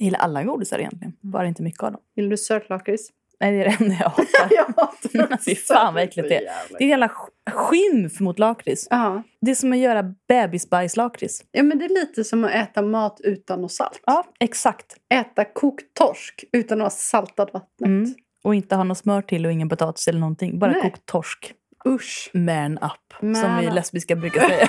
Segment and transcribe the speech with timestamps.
[0.00, 2.00] Jag gillar alla godisar egentligen, bara inte mycket av dem.
[2.16, 3.08] Gillar du sötlakrits?
[3.40, 4.48] Nej, det är det enda jag hatar.
[4.50, 6.40] jag hatar Fy fan vad äckligt det är.
[6.68, 7.10] Det är en jävla
[7.50, 8.86] skymf mot lakrits.
[8.90, 9.22] Ja.
[9.40, 11.44] Det är som att göra bebisbajslakrits.
[11.52, 14.00] ja, men det är lite som att äta mat utan något salt.
[14.06, 14.96] Ja, exakt.
[15.14, 17.88] Äta kokt torsk utan att ha saltat vattnet.
[17.88, 18.14] Mm.
[18.44, 20.58] Och inte ha något smör till och ingen potatis eller någonting.
[20.58, 20.82] Bara Nej.
[20.82, 21.52] kokt torsk.
[21.88, 22.30] Usch.
[22.34, 24.68] Man up, Man som vi lesbiska brukar säga.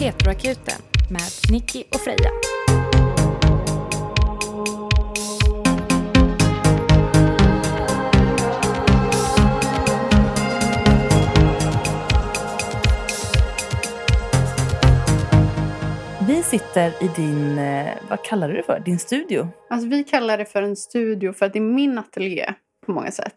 [0.00, 0.74] Heteroakuten
[1.12, 2.30] med Nicky och Freja.
[16.26, 18.80] vi sitter i din, eh, vad kallar du det för?
[18.80, 19.48] Din studio?
[19.70, 22.54] Alltså, vi kallar det för en studio för att det är min ateljé
[22.86, 23.36] på många sätt.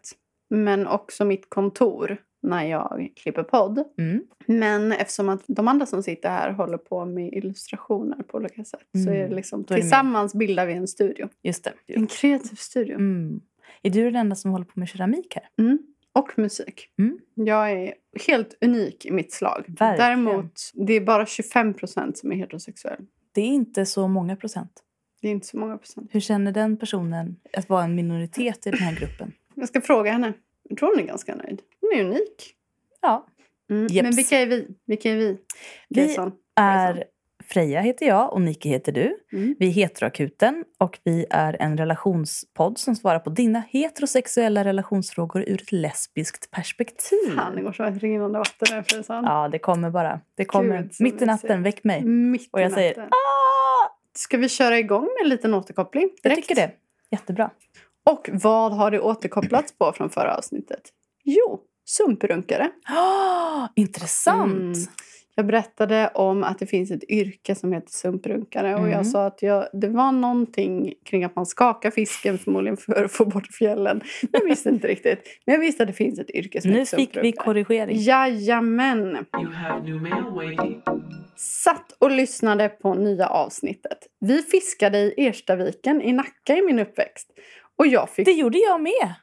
[0.50, 2.16] Men också mitt kontor
[2.46, 3.84] när jag klipper podd.
[3.98, 4.22] Mm.
[4.46, 8.86] Men eftersom att de andra som sitter här håller på med illustrationer på olika sätt
[8.92, 9.12] så Mm.
[9.24, 11.28] är det liksom Då är det tillsammans bildar vi en studio.
[11.42, 11.72] Just det.
[11.86, 12.94] En kreativ studio.
[12.94, 13.40] Mm.
[13.82, 15.64] Är du den enda som håller på med keramik här?
[15.64, 15.78] Mm.
[16.12, 16.88] Och musik.
[16.98, 17.18] Mm.
[17.34, 17.94] Jag är
[18.26, 19.64] helt unik i mitt slag.
[19.68, 19.96] Verkligen.
[20.24, 23.04] Däremot, det är bara 25 procent som är heterosexuell.
[23.32, 24.82] Det är inte så många procent.
[25.22, 26.10] Det är inte så många procent.
[26.12, 29.32] Hur känner den personen att vara en minoritet i den här gruppen?
[29.54, 30.32] Jag ska fråga henne.
[30.68, 31.62] Jag tror hon är ganska nöjd.
[31.92, 32.54] Hon är unik.
[33.02, 33.26] Ja,
[33.70, 33.86] Mm.
[33.86, 34.02] Jeps.
[34.02, 34.68] Men vilka är vi?
[34.86, 35.38] Vilka är vi?
[35.88, 36.32] Vi Jason.
[36.56, 37.04] är
[37.44, 39.18] Freja heter jag och Niki heter du.
[39.32, 39.54] Mm.
[39.58, 45.62] Vi är Heteroakuten och vi är en relationspodd som svarar på dina heterosexuella relationsfrågor ur
[45.62, 47.34] ett lesbiskt perspektiv.
[47.36, 49.04] Fan, det går som ett rinnande vatten där.
[49.08, 50.20] Ja, det kommer bara.
[50.36, 50.82] Det kommer.
[50.82, 52.04] Gud, Mitt i natten, väck mig.
[52.04, 53.04] Mitt Och jag säger natten.
[53.12, 53.96] ah!
[54.14, 56.10] Ska vi köra igång med en liten återkoppling?
[56.22, 56.48] Jag direkt?
[56.48, 56.72] tycker det.
[57.10, 57.50] Jättebra.
[58.04, 60.82] Och vad har det återkopplats på från förra avsnittet?
[61.24, 62.70] Jo, sumprunkare.
[62.88, 64.52] Ah, intressant.
[64.76, 64.88] Mm.
[65.38, 68.74] Jag berättade om att det finns ett yrke som heter sumprunkare.
[68.74, 68.92] Och Mm.
[68.92, 73.12] jag sa att jag, det var någonting kring att man skakar fisken förmodligen för att
[73.12, 74.00] få bort fjällen.
[74.32, 75.22] Jag visste inte riktigt.
[75.46, 77.44] Men jag visste att det finns ett yrke som Nu heter fick vi sumprunkare.
[77.44, 77.96] korrigering.
[78.00, 79.26] Jajamän!
[79.40, 80.82] You have new mail waiting.
[81.36, 83.98] Satt och lyssnade på nya avsnittet.
[84.20, 87.28] Vi fiskade i Erstaviken i Nacka i min uppväxt.
[87.78, 88.24] Och jag fick...
[88.26, 89.14] Det gjorde jag med.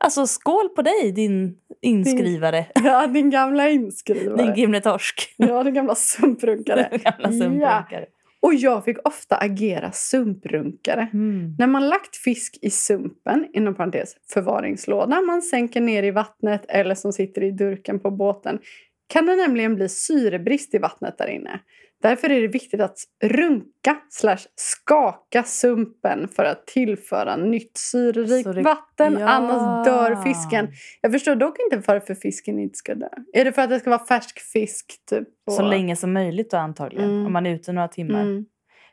[0.00, 2.66] Alltså skål på dig din inskrivare.
[2.74, 4.42] Ja, din gamla inskrivare.
[4.42, 5.34] Din Gimle Torsk.
[5.36, 6.88] Ja, din gamla sumprunkare.
[7.04, 8.06] Gamla sumprunkare.
[8.40, 11.08] Och jag fick ofta agera sumprunkare.
[11.12, 11.54] Mm.
[11.58, 16.94] När man lagt fisk i sumpen, inom parentes förvaringslåda, man sänker ner i vattnet eller
[16.94, 18.58] som sitter i durken på båten,
[19.06, 21.60] kan det nämligen bli syrebrist i vattnet där inne.
[22.02, 28.62] Därför är det viktigt att runka slash skaka sumpen för att tillföra nytt syrerikt det-
[28.62, 29.26] vatten, Ja.
[29.28, 30.68] annars dör fisken.
[31.00, 33.08] Jag förstår dock inte varför fisken inte ska dö.
[33.32, 34.86] Är det för att det ska vara färsk fisk?
[35.10, 37.10] Typ, och- Så länge som möjligt då antagligen.
[37.10, 37.26] Mm.
[37.26, 38.22] Om man är ute några timmar.
[38.22, 38.44] Mm,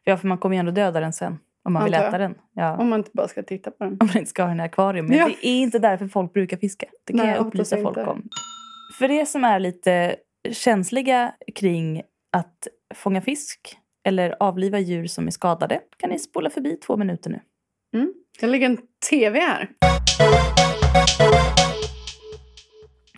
[0.03, 1.37] Ja, för man kommer ju ändå döda den sen.
[1.65, 2.35] Om man vill äta den.
[2.53, 2.77] Ja.
[2.77, 3.93] om man inte bara ska titta på den.
[4.01, 5.05] Om man inte ska ha den i akvarium.
[5.05, 5.25] Men Ja.
[5.41, 6.85] det är inte därför folk brukar fiska.
[7.05, 8.09] Det kan Nej, jag upplysa folk inte.
[8.09, 8.23] om.
[8.97, 10.15] För er som är lite
[10.51, 13.77] känsliga kring att fånga fisk
[14.07, 17.39] eller avliva djur som är skadade kan ni spola förbi två minuter nu.
[18.39, 18.77] Det ligger en
[19.09, 19.69] tv här.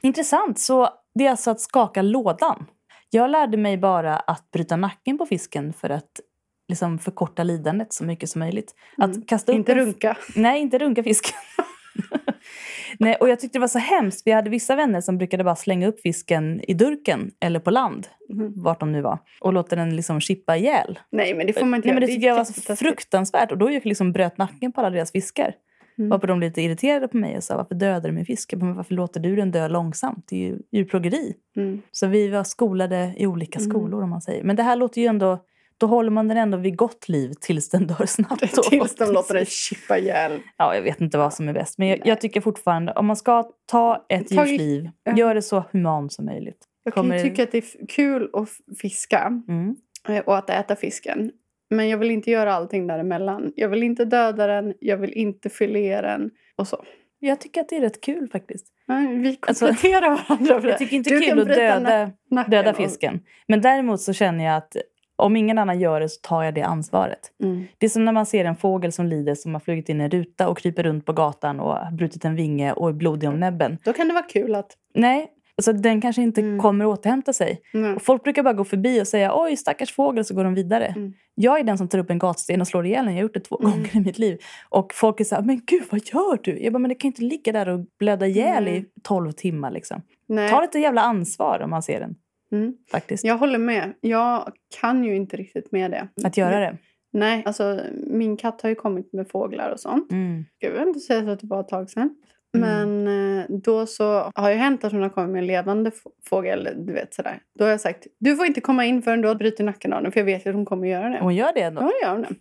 [0.01, 0.59] Intressant.
[0.59, 2.65] Så det är alltså att skaka lådan.
[3.09, 6.19] Jag lärde mig bara att bryta nacken på fisken för att
[6.67, 8.75] liksom förkorta lidandet så mycket som möjligt.
[8.97, 9.11] Mm.
[9.11, 10.17] Att kasta upp Inte runka.
[10.35, 11.35] Nej, inte runka fisken.
[12.99, 14.21] Nej, och jag tyckte det var så hemskt.
[14.27, 18.07] Vi hade vissa vänner som brukade bara slänga upp fisken i durken eller på land,
[18.29, 18.53] Mhm.
[18.55, 20.99] vart de nu var, och låta den liksom chippa ihjäl.
[21.11, 22.13] Nej, men det får man inte Nej, men det göra.
[22.15, 23.51] tyckte jag var så fruktansvärt.
[23.51, 25.53] Och då gick liksom bröt nacken på alla deras fiskar.
[25.97, 26.09] Mm.
[26.09, 28.53] Varpå de blev lite irriterade på mig och sa varför dödar du min fisk?
[28.57, 30.25] Men varför låter du den dö långsamt?
[30.29, 31.33] Det är ju djurplågeri.
[31.57, 31.81] Mm.
[31.91, 33.69] Så vi var skolade i olika Mm.
[33.71, 34.43] skolor om man säger.
[34.43, 35.39] Men det här låter ju ändå,
[35.77, 38.63] då håller man den ändå vid gott liv tills den dör snabbt.
[38.69, 40.39] Tills de låter den chippa ihjäl.
[40.57, 41.77] Ja, jag vet inte vad som är bäst.
[41.77, 45.63] Men jag, jag tycker fortfarande, om man ska ta ett djurs liv, gör det så
[45.71, 46.57] humant som möjligt.
[46.83, 48.49] Jag kan Kommer- tycka att det är kul att
[48.81, 49.75] fiska Mm.
[50.09, 51.31] eh, och att äta fisken.
[51.69, 53.51] Men jag vill inte göra allting däremellan.
[53.55, 56.83] Jag vill inte döda den, jag vill inte filea den och så.
[57.19, 58.67] Jag tycker att det är rätt kul faktiskt.
[58.87, 60.45] Nej, Vi Alltså, kompletterar varandra.
[60.45, 60.77] för Jag det.
[60.77, 62.11] tycker inte det är kul att döda,
[62.47, 63.19] döda fisken.
[63.47, 64.75] Men däremot så känner jag att
[65.15, 67.19] om ingen annan gör det så tar jag det ansvaret.
[67.43, 67.65] Mm.
[67.77, 70.03] Det är som när man ser en fågel som lider som har flugit in i
[70.03, 73.39] en ruta och kryper runt på gatan och brutit en vinge och är blodig om
[73.39, 73.77] näbben.
[73.83, 74.71] Då kan det vara kul att...
[74.93, 75.27] Nej,
[75.57, 76.59] alltså den kanske inte Mm.
[76.59, 77.61] kommer återhämta sig.
[77.73, 77.99] Mm.
[77.99, 80.85] Folk brukar bara gå förbi och säga oj stackars fågel så går de vidare.
[80.85, 81.13] Mm.
[81.35, 83.13] Jag är den som tar upp en gatsten och slår ihjäl den.
[83.13, 83.71] Jag har gjort det två Mm.
[83.71, 84.37] gånger i mitt liv.
[84.69, 86.63] Och folk är så här, men gud vad gör du?
[86.63, 90.01] Jag bara, men det kan inte ligga där och blöda ihjäl i tolv timmar liksom.
[90.27, 90.49] Nej.
[90.49, 92.15] Ta lite jävla ansvar om man ser den.
[92.55, 92.73] Mm.
[92.91, 93.23] faktiskt.
[93.25, 93.93] Jag håller med.
[94.01, 96.07] Jag kan ju inte riktigt med det.
[96.23, 96.77] Att göra det.
[97.13, 100.11] Nej, alltså min katt har ju kommit med fåglar och sånt.
[100.11, 100.45] Mm.
[100.59, 102.15] Jag vill inte säga att det var ett tag sedan.
[102.57, 102.93] Mm.
[103.03, 105.91] Men eh, då så har det hänt att hon har kommit med en levande
[106.29, 106.69] fågel.
[106.77, 107.39] Du vet sådär.
[107.59, 110.03] Då har jag sagt du får inte komma in förrän du har brutit nacken av
[110.03, 110.11] den.
[110.11, 111.19] För jag vet att hon kommer göra det.
[111.21, 111.81] Hon gör det ändå.
[111.81, 112.35] Ja, det gör hon det.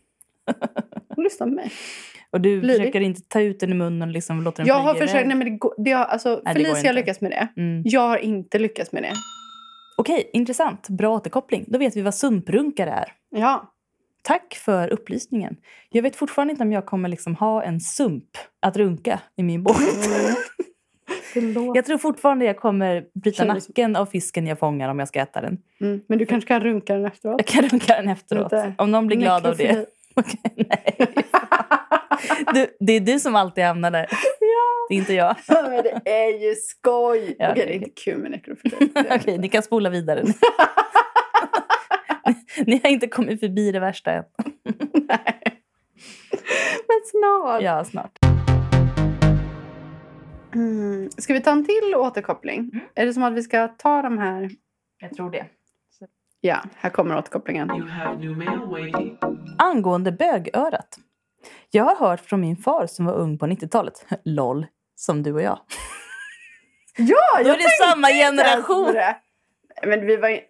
[1.09, 1.71] Hon lyssnar på mig.
[2.31, 2.77] Och du Lydig.
[2.77, 5.11] försöker inte ta ut den i munnen och liksom låta den Jag har försökt.
[5.15, 5.27] iväg?
[5.27, 7.49] Nej, men det går, det har, alltså, Nej, Felicia har lyckats med det.
[7.61, 7.83] Mm.
[7.85, 9.13] Jag har inte lyckats med det.
[9.97, 10.89] Okej, intressant.
[10.89, 11.65] Bra återkoppling.
[11.69, 13.13] Då vet vi vad sumprunkare är.
[13.31, 13.71] Ja.
[14.23, 15.57] Tack för upplysningen.
[15.91, 18.31] Jag vet fortfarande inte om jag kommer liksom ha en sump
[18.61, 19.77] att runka i min båt.
[21.33, 21.77] Förlåt.
[21.77, 25.41] Jag tror fortfarande jag kommer bryta nacken av fisken jag fångar om jag ska äta
[25.41, 25.59] den.
[25.81, 26.01] Mm.
[26.07, 27.35] Men du kanske kan runka den efteråt?
[27.39, 28.53] Jag kan runka den efteråt.
[28.79, 29.87] Om någon blir glad av det.
[30.21, 30.97] Okej, nej.
[32.55, 34.07] Du, det är du som alltid hamnar där.
[34.89, 35.37] Det är inte jag.
[35.49, 37.37] Ja, men det är ju skoj!
[37.39, 38.93] Ja, Okej, okej, det är inte kul med nekrofili.
[39.11, 40.23] Okej, ni kan spola vidare.
[40.25, 40.35] ni,
[42.67, 44.25] ni har inte kommit förbi det värsta än.
[46.89, 47.63] Men snart.
[47.63, 48.19] Ja, snart.
[50.55, 51.11] Mm.
[51.19, 52.59] Ska vi ta en till återkoppling?
[52.59, 52.81] Mm.
[52.95, 54.51] Är det som att vi ska ta de här?
[55.01, 55.47] Jag tror det.
[56.47, 57.71] Ja, här kommer återkopplingen.
[59.59, 60.99] Angående bögörat.
[61.71, 64.07] Jag har hört från min far som var ung på 90-talet.
[64.25, 65.59] LOL, som du och jag.
[66.97, 68.93] Ja, Då är det samma generation.
[68.93, 69.17] det.
[69.87, 70.41] Men vi var ju-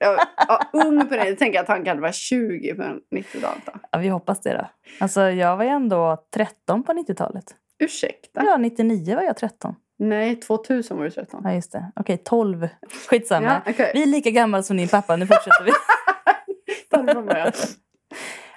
[0.73, 1.29] ung på det.
[1.29, 2.82] Jag tänker att han kan vara 20 på
[3.17, 3.62] 90-talet.
[3.67, 3.73] då.
[3.90, 4.69] Ja, vi hoppas det då.
[5.00, 7.44] Alltså, jag var ju ändå 13 på 90-talet.
[7.79, 8.43] Ursäkta?
[8.44, 9.75] Ja, 99 var jag 13.
[9.99, 11.41] Nej, 2000 var du 13.
[11.44, 11.93] Ja, just det.
[11.96, 12.69] Okej, 12.
[13.11, 13.62] Skitsamma.
[13.64, 13.91] Ja, okej.
[13.94, 15.17] Vi är lika gamla som din pappa.
[15.17, 15.73] Nu fortsätter vi.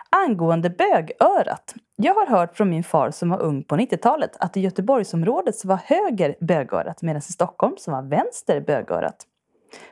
[0.09, 1.75] Angående bögörat.
[1.95, 5.67] Jag har hört från min far som var ung på 90-talet att i Göteborgsområdet så
[5.67, 9.25] var höger bögörat medan i Stockholm så var vänster bögörat.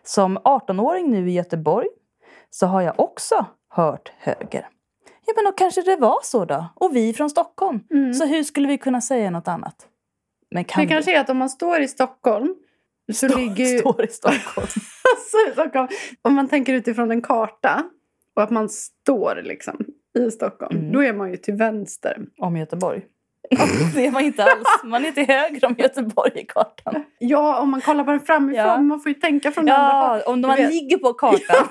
[0.03, 1.88] Som 18-åring nu i Göteborg
[2.50, 4.68] så har jag också hört höger.
[5.25, 6.65] Ja men då kanske det var så då.
[6.75, 7.80] Och vi från Stockholm.
[7.91, 8.13] Mm.
[8.13, 9.88] Så hur skulle vi kunna säga något annat?
[10.51, 12.56] Men kan Det kanske är att om man står i Stockholm
[13.13, 13.77] så Stå- ligger ju...
[13.80, 14.68] står i Stockholm.
[15.15, 15.88] Alltså, i Stockholm.
[16.21, 17.83] Om man tänker utifrån en karta
[18.36, 19.86] och att man står liksom
[20.19, 20.92] i Stockholm, Mm.
[20.92, 22.25] då är man ju till vänster.
[22.38, 23.01] om Göteborg.
[23.95, 24.68] det är man inte alls.
[24.83, 27.03] Man är till höger om Göteborg i kartan.
[27.19, 28.65] Ja, om man kollar på den framifrån.
[28.65, 28.77] Ja.
[28.77, 30.27] Man får ju tänka från den andra Ja, hållet.
[30.27, 31.68] om man ligger på kartan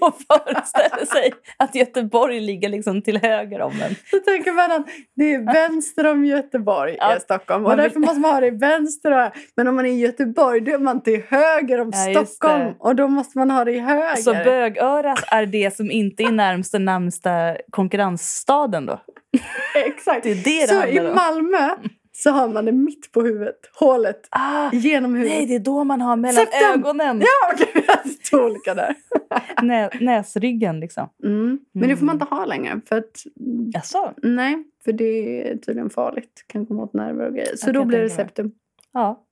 [0.00, 3.94] och föreställer sig att Göteborg ligger liksom till höger om en.
[4.10, 4.86] Så tänker man att
[5.16, 7.66] det är vänster om Göteborg Ja, är Stockholm.
[7.66, 9.32] Och därför måste man ha det i vänster.
[9.56, 12.74] Men om man är i Göteborg då är man till höger om Ja, Stockholm.
[12.78, 14.16] Och då måste man ha det i höger.
[14.16, 19.00] Så bögörat är det som inte är närmsta närmsta konkurrensstaden då?
[19.86, 20.22] Exakt.
[20.22, 21.14] Det är det det så handlar i.
[21.14, 21.70] Malmö
[22.12, 23.56] så har man det mitt på huvudet.
[23.80, 25.36] Hålet Ah, genom huvudet.
[25.38, 27.20] nej, det är då man har mellan Septem- ögonen.
[27.20, 27.84] Ja, okej.
[28.30, 28.94] Två olika där.
[29.62, 31.08] Nä, näsryggen liksom.
[31.24, 31.58] Mm.
[31.74, 32.22] Men det får man Mm.
[32.26, 32.80] inte ha längre.
[32.88, 33.22] För att,
[33.74, 34.14] Jaså?
[34.22, 36.44] nej, för det är tydligen farligt.
[36.46, 37.56] Kan komma åt nerver och grejer.
[37.56, 38.52] Så Jag då blir det septum.
[38.92, 39.24] Ja.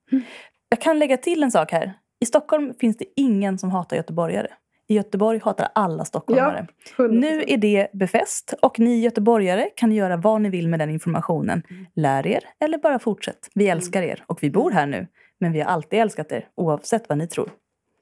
[0.68, 1.92] Jag kan lägga till en sak här.
[2.20, 4.48] I Stockholm finns det ingen som hatar göteborgare.
[4.90, 6.67] I Göteborg hatar alla stockholmare.
[6.96, 7.08] 100%.
[7.08, 11.62] Nu är det befäst och ni göteborgare kan göra vad ni vill med den informationen.
[11.94, 13.50] Lär er eller bara fortsätt.
[13.55, 15.06] Vi älskar er och vi bor här nu.
[15.40, 17.50] Men vi har alltid älskat er oavsett vad ni tror.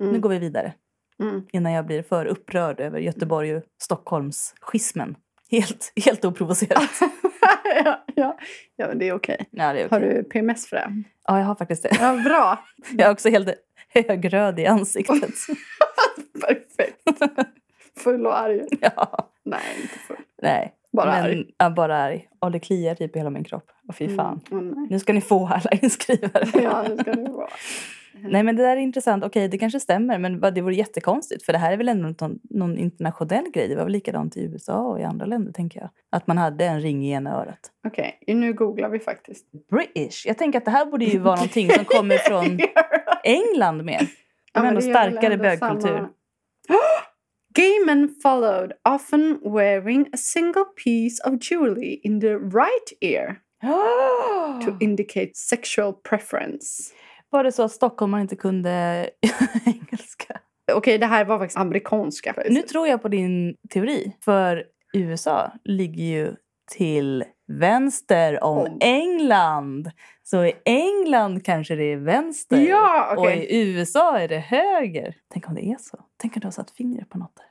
[0.00, 0.12] Mm.
[0.12, 0.72] Nu går vi vidare
[1.20, 1.42] Mm.
[1.52, 5.16] innan jag blir för upprörd över Göteborg och Stockholms schismen.
[5.50, 6.90] Helt, helt oprovocerat.
[7.84, 8.38] ja, ja.
[8.76, 9.46] ja, men det är okej.
[9.50, 11.02] Ja, det är Har du PMS för det?
[11.28, 11.96] ja, jag har faktiskt det.
[12.00, 12.58] Ja, bra.
[12.98, 13.48] Jag är också helt
[13.94, 15.16] högröd i ansiktet.
[16.40, 17.00] Perfekt.
[17.98, 18.64] Full och arg.
[18.80, 20.16] ja, Nej, inte full.
[20.42, 20.72] nej.
[20.92, 21.44] Bara Men, arg.
[21.58, 22.28] Ja, bara arg.
[22.38, 23.70] Och det kliar typ i hela min kropp.
[23.88, 24.40] Och fy fan.
[24.50, 24.68] Mm.
[24.68, 24.86] Nej.
[24.90, 26.62] Nu ska ni få alla inskrivare.
[26.62, 27.48] Ja, det ska det vara.
[28.20, 29.24] Nej men det där är intressant.
[29.24, 31.42] Okej det kanske stämmer men det vore jättekonstigt.
[31.44, 33.68] För det här är väl ändå någon, någon internationell grej.
[33.68, 35.88] Det var väl likadant i USA och i andra länder tänker jag.
[36.10, 37.70] Att man hade en ring i ena örat.
[37.86, 39.46] Okej, nu googlar vi faktiskt.
[39.70, 40.26] British.
[40.26, 42.58] Jag tänker att det här borde ju vara någonting som kommer från
[43.24, 43.98] England mer.
[43.98, 44.06] De
[44.52, 45.88] Ja, ändå är väl starkare ändå bögkultur.
[45.96, 46.08] samma-
[47.54, 53.40] Gay men followed, often wearing a single piece of jewelry in the right ear
[54.64, 56.92] to indicate sexual preference.
[57.30, 58.70] Var det så att stockholmare inte kunde
[59.66, 60.40] engelska?
[60.72, 62.34] Okej, det här var faktiskt amerikanska.
[62.50, 64.12] Nu tror jag på din teori.
[64.24, 66.34] För USA ligger ju
[66.70, 68.78] till vänster om Om.
[68.80, 69.90] England.
[70.30, 72.56] Så i England kanske det är vänster.
[72.60, 73.46] Ja, Och okej.
[73.50, 75.14] i USA är det höger.
[75.32, 75.98] Tänk om det är så.
[76.16, 77.46] Tänk om du har satt fingret på något där.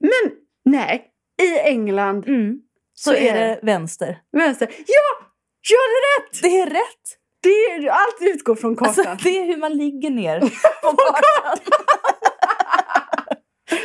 [0.00, 0.32] Men
[0.64, 1.06] nej,
[1.42, 2.60] i England, Mm.
[2.94, 4.18] Så, Så är det vänster.
[4.32, 4.68] vänster.
[4.86, 5.26] Ja!
[5.70, 6.42] Jag hade rätt!
[6.42, 7.16] Det är rätt!
[7.42, 9.06] Det är, allt utgår från kartan.
[9.06, 10.40] Alltså, det är hur man ligger ner
[10.82, 11.74] på kartan.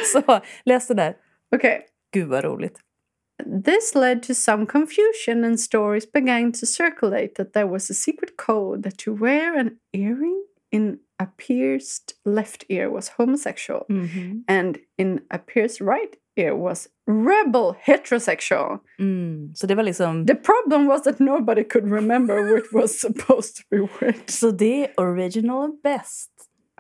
[0.14, 1.16] Så läs det där.
[1.56, 1.86] Okej.
[2.14, 2.80] Gud vad roligt.
[3.46, 8.38] This led to some confusion and stories began to circulate that there was a secret
[8.38, 13.86] code that to wear an earring in a pierced left ear was homosexual
[14.48, 18.80] and in a pierced right ear was rebel heterosexual.
[19.00, 19.56] Mm.
[19.56, 20.26] Så det var liksom...
[20.26, 24.30] The problem was that nobody could remember which was supposed to be which.
[24.32, 25.84] Så det är original and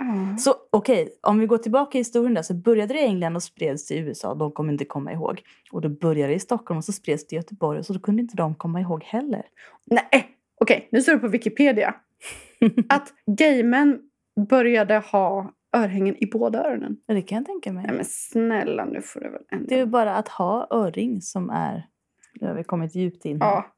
[0.01, 0.37] Ah.
[0.37, 3.43] Så okej, om vi går tillbaka i historien där så började det i England och
[3.43, 4.35] spreds till USA.
[4.35, 5.41] De kommer inte komma ihåg.
[5.71, 7.83] Och då började det i Stockholm och så spreds det i Göteborg.
[7.83, 9.43] Så då kunde inte de komma ihåg heller.
[9.85, 10.29] Nej,
[10.61, 11.95] okej, nu står det på Wikipedia.
[12.89, 14.01] att gaymän
[14.49, 16.97] började ha örhängen i båda öronen.
[17.07, 17.83] Det kan jag tänka mig.
[17.87, 19.65] Nej men snälla, nu får det väl ändå...
[19.67, 21.87] Det är ju bara att ha örring som är...
[22.41, 23.41] Nu har vi kommit djupt in.
[23.41, 23.51] här.
[23.51, 23.71] Ja,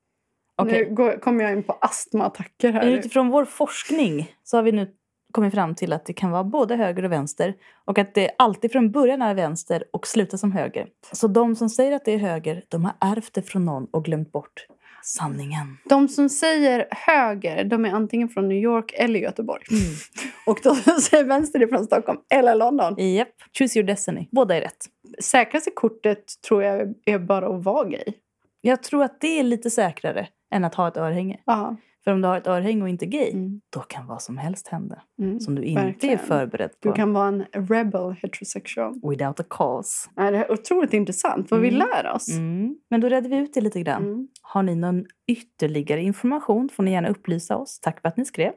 [0.56, 0.96] Okej.
[0.98, 2.88] nu kommer jag in på astmaattacker här.
[2.88, 4.94] Utifrån vår forskning så har vi nu
[5.32, 7.54] kommit fram till att det kan vara både höger och vänster.
[7.86, 10.88] Och att det alltid från början är vänster och slutar som höger.
[11.12, 14.06] Så de som säger att det är höger, de har ärvt det från någon och
[14.06, 14.66] glömt bort
[15.08, 15.78] sanningen.
[15.90, 19.64] De som säger höger, de är antingen från New York eller Göteborg.
[20.46, 22.96] Och de som säger vänster är från Stockholm eller London.
[23.16, 23.28] Japp.
[23.60, 24.28] Choose your destiny.
[24.32, 24.86] Båda är rätt.
[25.24, 28.14] Säkraste kortet tror jag är bara att vara gay.
[28.62, 31.40] Jag tror att det är lite säkrare än att ha ett örhänge.
[31.46, 31.78] Ja.
[32.08, 33.62] För om du har ett örhänge och inte är gay, Mm.
[33.70, 35.02] då kan vad som helst hända.
[35.22, 35.40] Mm.
[35.40, 36.20] Som du inte verkligen.
[36.20, 36.90] är förberedd på.
[36.90, 38.94] Du kan vara en rebel heterosexual.
[39.10, 40.10] Without a cause.
[40.16, 41.80] Nej, det är otroligt intressant vad vi Mm.
[41.80, 42.30] lär oss.
[42.38, 42.76] Mm.
[42.90, 44.04] Men då redde vi ut det lite grann.
[44.04, 44.28] Mm.
[44.42, 47.80] Har ni någon ytterligare information får ni gärna upplysa oss.
[47.80, 48.52] Tack för att ni skrev.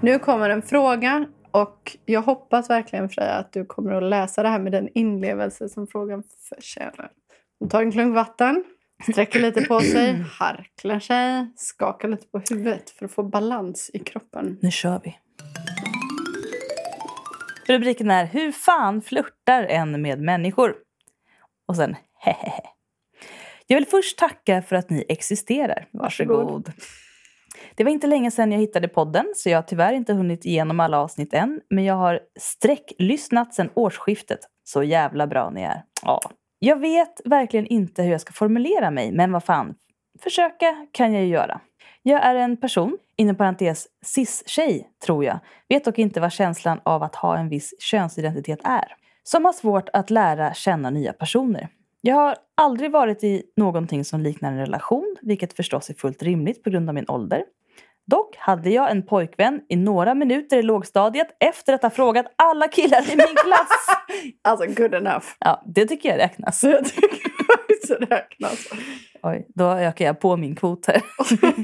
[0.00, 4.48] Nu kommer en fråga och jag hoppas verkligen Freja att du kommer att läsa det
[4.48, 7.10] här med den inlevelse som frågan förtjänar.
[7.70, 8.64] Tar en klunk vatten,
[9.02, 13.98] sträcker lite på sig, harklar sig, skakar lite på huvudet för att få balans i
[13.98, 14.58] kroppen.
[14.60, 15.18] Nu kör vi.
[17.66, 20.74] Rubriken är Hur fan flörtar en med människor?
[21.68, 22.62] Och sen hehehe.
[23.66, 25.88] Jag vill först tacka för att ni existerar.
[25.92, 26.36] Varsågod.
[26.36, 26.72] Varsågod.
[27.74, 30.80] Det var inte länge sedan jag hittade podden så jag har tyvärr inte hunnit igenom
[30.80, 31.60] alla avsnitt än.
[31.70, 34.38] Men jag har sträcklyssnat sedan årsskiftet.
[34.64, 35.82] Så jävla bra ni är.
[36.02, 36.20] Ja.
[36.58, 39.74] Jag vet verkligen inte hur jag ska formulera mig, men vad fan.
[40.22, 41.60] Försöka kan jag ju göra.
[42.02, 45.38] Jag är en person, inom parentes cis-tjej tror jag,
[45.68, 48.94] vet dock inte vad känslan av att ha en viss könsidentitet är.
[49.22, 51.68] Som har svårt att lära känna nya personer.
[52.00, 56.64] Jag har aldrig varit i någonting som liknar en relation, vilket förstås är fullt rimligt
[56.64, 57.44] på grund av min ålder.
[58.10, 62.68] Dock hade jag en pojkvän i några minuter i lågstadiet efter att ha frågat alla
[62.68, 63.68] killar i min klass.
[64.42, 65.26] Alltså good enough.
[65.38, 66.64] Ja, det tycker jag räknas.
[66.64, 68.68] Jag tycker det räknas.
[69.22, 71.02] Oj, då ökar jag på min kvot här.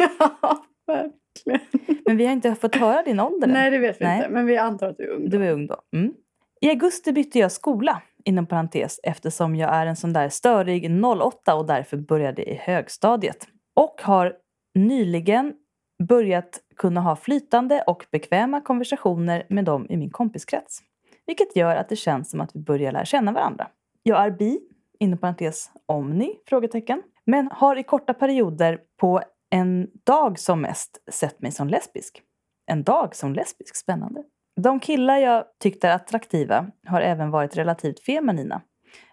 [0.09, 1.61] ja, verkligen.
[2.07, 3.53] Men vi har inte fått höra din ålder än.
[3.53, 4.17] Nej, det vet vi Nej.
[4.17, 4.29] inte.
[4.29, 5.29] Men vi antar att du är ung.
[5.29, 5.77] Du är ung då.
[5.97, 6.13] Mm.
[6.61, 11.55] I augusti bytte jag skola, inom parentes, eftersom jag är en sån där störig 08
[11.55, 13.49] och därför började i högstadiet.
[13.77, 14.33] Och har
[14.75, 15.53] nyligen
[16.07, 20.83] börjat kunna ha flytande och bekväma konversationer med dem i min kompiskrets.
[21.27, 23.69] Vilket gör att det känns som att vi börjar lära känna varandra.
[24.03, 24.61] Jag är bi,
[24.99, 27.03] inom parentes omni, frågetecken.
[27.25, 32.23] Men har i korta perioder på en dag som mest sett mig som lesbisk.
[32.67, 34.23] En dag som lesbisk, spännande.
[34.61, 38.63] De killar jag tyckte är attraktiva har även varit relativt feminina.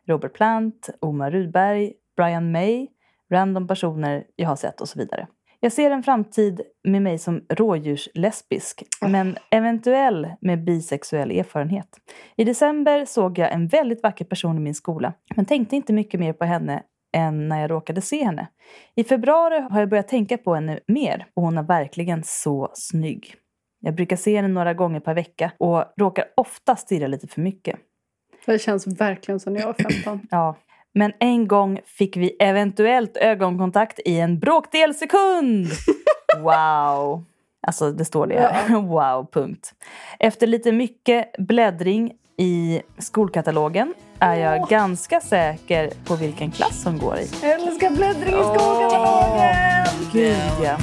[0.08, 2.88] Robert Plant, Omar Rudberg, Brian May,
[3.32, 5.28] random personer jag har sett och så vidare.
[5.64, 11.88] Jag ser en framtid med mig som rådjurslesbisk, men eventuell med bisexuell erfarenhet.
[12.36, 16.20] I december såg jag en väldigt vacker person i min skola, men tänkte inte mycket
[16.20, 16.84] mer på henne
[17.18, 18.48] än när jag råkade se henne.
[18.96, 23.36] I februari har jag börjat tänka på henne mer och hon är verkligen så snygg.
[23.80, 27.80] Jag brukar se henne några gånger per vecka och råkar ofta stirra lite för mycket.
[28.46, 30.20] Det känns verkligen som när jag var 15.
[30.32, 30.56] Ja.
[30.94, 35.68] Men en gång fick vi eventuellt ögonkontakt i en bråkdel sekund.
[36.40, 37.26] Wow!
[37.68, 38.70] Alltså det står det här.
[38.82, 39.74] Wow, punkt.
[40.20, 47.18] Efter lite mycket bläddring i skolkatalogen är jag ganska säker på vilken klass hon går
[47.18, 47.30] i.
[47.42, 49.56] Jag älskar bläddring i skolkatalogen!
[50.12, 50.78] Gud ja.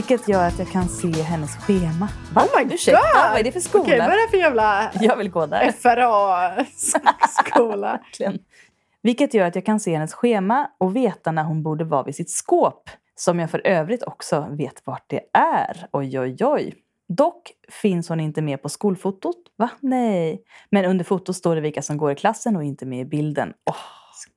[0.00, 2.08] Vilket gör att jag kan se hennes schema.
[2.34, 2.42] Va?
[2.42, 3.30] Oh my Ursäkta, god!
[3.30, 3.84] vad är det för skola?
[3.84, 5.72] Okej, vad är det för jävla Jag vill gå där.
[5.72, 8.00] FRA-skola?
[9.02, 12.14] Vilket gör att jag kan se hennes schema och veta när hon borde vara vid
[12.14, 12.90] sitt skåp.
[13.14, 15.86] Som jag för övrigt också vet vart det är.
[15.92, 16.74] Oj, oj, oj.
[17.08, 17.52] Dock
[17.82, 19.36] finns hon inte med på skolfotot.
[19.56, 19.68] Va?
[19.80, 20.42] Nej.
[20.70, 23.52] Men under fotot står det vilka som går i klassen och inte med i bilden.
[23.70, 23.76] Åh,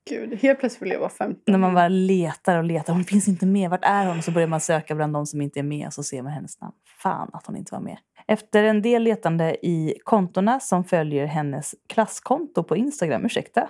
[0.09, 1.41] Gud, helt plötsligt vill jag vara 15.
[1.47, 2.93] när man bara letar och letar.
[2.93, 3.69] Hon finns inte med.
[3.69, 4.21] Vart är hon?
[4.21, 5.93] Så börjar man söka bland de som inte är med.
[5.93, 6.73] Så ser man hennes namn.
[6.99, 7.97] Fan att hon inte var med.
[8.27, 13.25] Efter en del letande i kontona som följer hennes klasskonto på Instagram.
[13.25, 13.69] Ursäkta.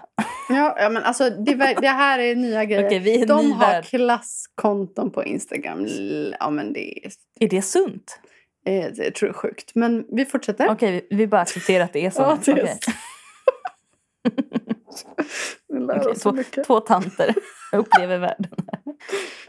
[0.49, 2.85] Ja, ja, men alltså det, det här är nya grejer.
[2.85, 3.85] Okej, vi är De har värld.
[3.85, 5.87] klasskonton på Instagram.
[6.39, 8.19] Ja, men det är, Är det sunt?
[8.65, 9.71] eh, det tror jag är sjukt.
[9.75, 10.69] Men vi fortsätter.
[10.69, 12.21] Okej, vi, vi bara accepterar att det är så.
[12.21, 12.77] Ja, det är Okej.
[12.81, 12.91] så.
[12.91, 12.93] Vi
[16.15, 17.35] så två, två tanter
[17.73, 18.51] upplever världen.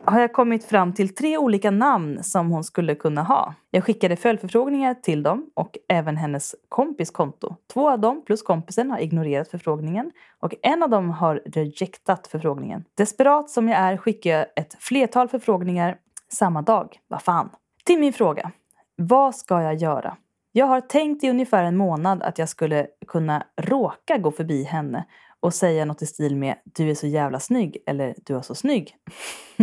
[0.05, 3.55] Har jag kommit fram till tre olika namn som hon skulle kunna ha.
[3.71, 7.57] Jag skickade följdförfrågningar till dem och även hennes kompis konto.
[7.73, 12.85] Två av dem plus kompisen har ignorerat förfrågningen och en av dem har rejectat förfrågningen.
[12.95, 15.97] Desperat som jag är skickar jag ett flertal förfrågningar
[16.33, 16.99] samma dag.
[17.09, 17.51] Vad fan.
[17.85, 18.51] Till min fråga.
[18.97, 20.17] Vad ska jag göra?
[20.57, 25.05] Jag har tänkt i ungefär en månad att jag skulle kunna råka gå förbi henne
[25.41, 28.55] och säga något i stil med du är så jävla snygg eller du är så
[28.55, 28.97] snygg.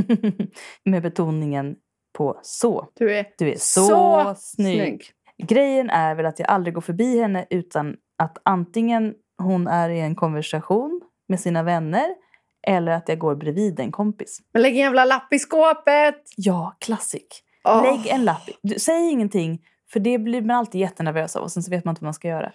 [0.86, 1.76] med betoningen
[2.18, 2.88] på så.
[2.94, 4.78] Du är Du är så, snygg.
[4.82, 5.04] snygg.
[5.50, 10.00] Grejen är väl att jag aldrig går förbi henne utan att antingen hon är i
[10.00, 12.16] en konversation med sina vänner
[12.68, 14.40] eller att jag går bredvid en kompis.
[14.54, 16.16] Men lägg en jävla lapp i skåpet!
[16.38, 17.44] Ja, klassik.
[17.64, 17.84] Åh.
[17.84, 18.50] Lägg en lapp.
[18.62, 21.92] Du, säg ingenting, för det blir man alltid jättenervös av och sen så vet man
[21.92, 22.52] inte vad man ska göra.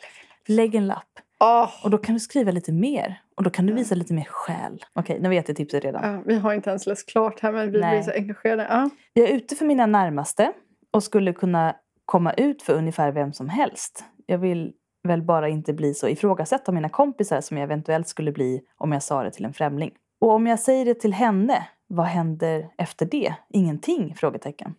[0.47, 1.21] Lägg en lapp.
[1.41, 1.71] Åh.
[1.85, 3.21] Och då kan du skriva lite mer.
[3.35, 4.85] Och då kan du visa lite mer själ.
[4.93, 6.15] Okej, nu vet jag tipset redan.
[6.15, 7.91] Ja, vi har inte ens läst klart här men vi Nej.
[7.91, 8.67] blir så engagerade.
[8.71, 8.91] Ja.
[9.13, 10.53] Jag är ute för mina närmaste
[10.91, 14.05] och skulle kunna komma ut för ungefär vem som helst.
[14.27, 18.33] Jag vill väl bara inte bli så ifrågasatt av mina kompisar som jag eventuellt skulle
[18.33, 19.91] bli om jag sa det till en främling.
[20.21, 23.35] Och om jag säger det till henne, vad händer efter det?
[23.53, 24.15] Ingenting?
[24.15, 24.75] Frågetecken.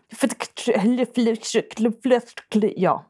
[2.75, 3.05] Ja.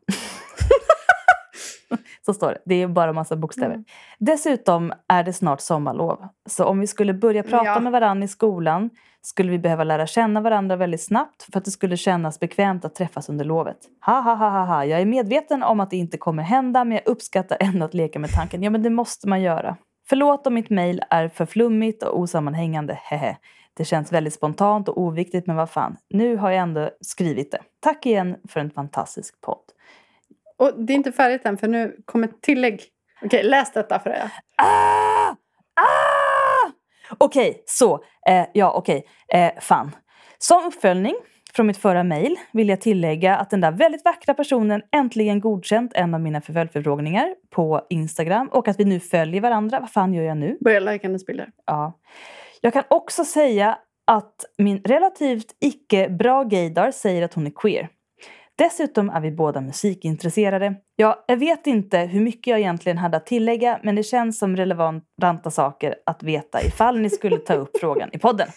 [2.25, 2.57] Så står det.
[2.65, 3.73] Det är bara massa bokstäver.
[3.73, 3.85] Mm.
[4.19, 6.27] Dessutom är det snart sommarlov.
[6.49, 7.79] Så om vi skulle börja prata Ja.
[7.79, 8.89] med varandra i skolan
[9.21, 12.95] skulle vi behöva lära känna varandra väldigt snabbt för att det skulle kännas bekvämt att
[12.95, 13.77] träffas under lovet.
[14.05, 14.85] Ha, ha, ha, ha, ha.
[14.85, 18.19] Jag är medveten om att det inte kommer hända men jag uppskattar ändå att leka
[18.19, 18.63] med tanken.
[18.63, 19.77] Ja, men det måste man göra.
[20.09, 22.99] Förlåt om mitt mejl är för flummigt och osammanhängande.
[23.03, 23.37] Hehe.
[23.73, 25.97] Det känns väldigt spontant och oviktigt men vad fan.
[26.09, 27.61] Nu har jag ändå skrivit det.
[27.79, 29.63] Tack igen för en fantastisk podd.
[30.57, 32.81] Och det är inte färdigt än för nu kommer ett tillägg.
[33.21, 34.31] Okej, läs detta Freja.
[34.57, 35.29] Ah!
[35.81, 36.71] Ah!
[37.17, 38.03] Okej, så.
[38.27, 39.07] Eh, ja, okej.
[39.33, 39.95] Eh, fan.
[40.37, 41.15] Som uppföljning
[41.57, 45.91] från mitt förra mejl vill jag tillägga att den där väldigt vackra personen äntligen godkänt
[45.95, 49.79] en av mina följdförfrågningar på Instagram och att vi nu följer varandra.
[49.79, 50.57] Vad fan gör jag nu?
[50.59, 51.49] Börja lajka hennes bilder.
[51.65, 51.99] Ja.
[52.61, 57.89] Jag kan också säga att min relativt icke-bra gaydar säger att hon är queer.
[58.55, 60.75] Dessutom är vi båda musikintresserade.
[60.95, 64.55] Ja, jag vet inte hur mycket jag egentligen hade att tillägga men det känns som
[64.55, 68.47] relevanta saker att veta ifall ni skulle ta upp frågan i podden.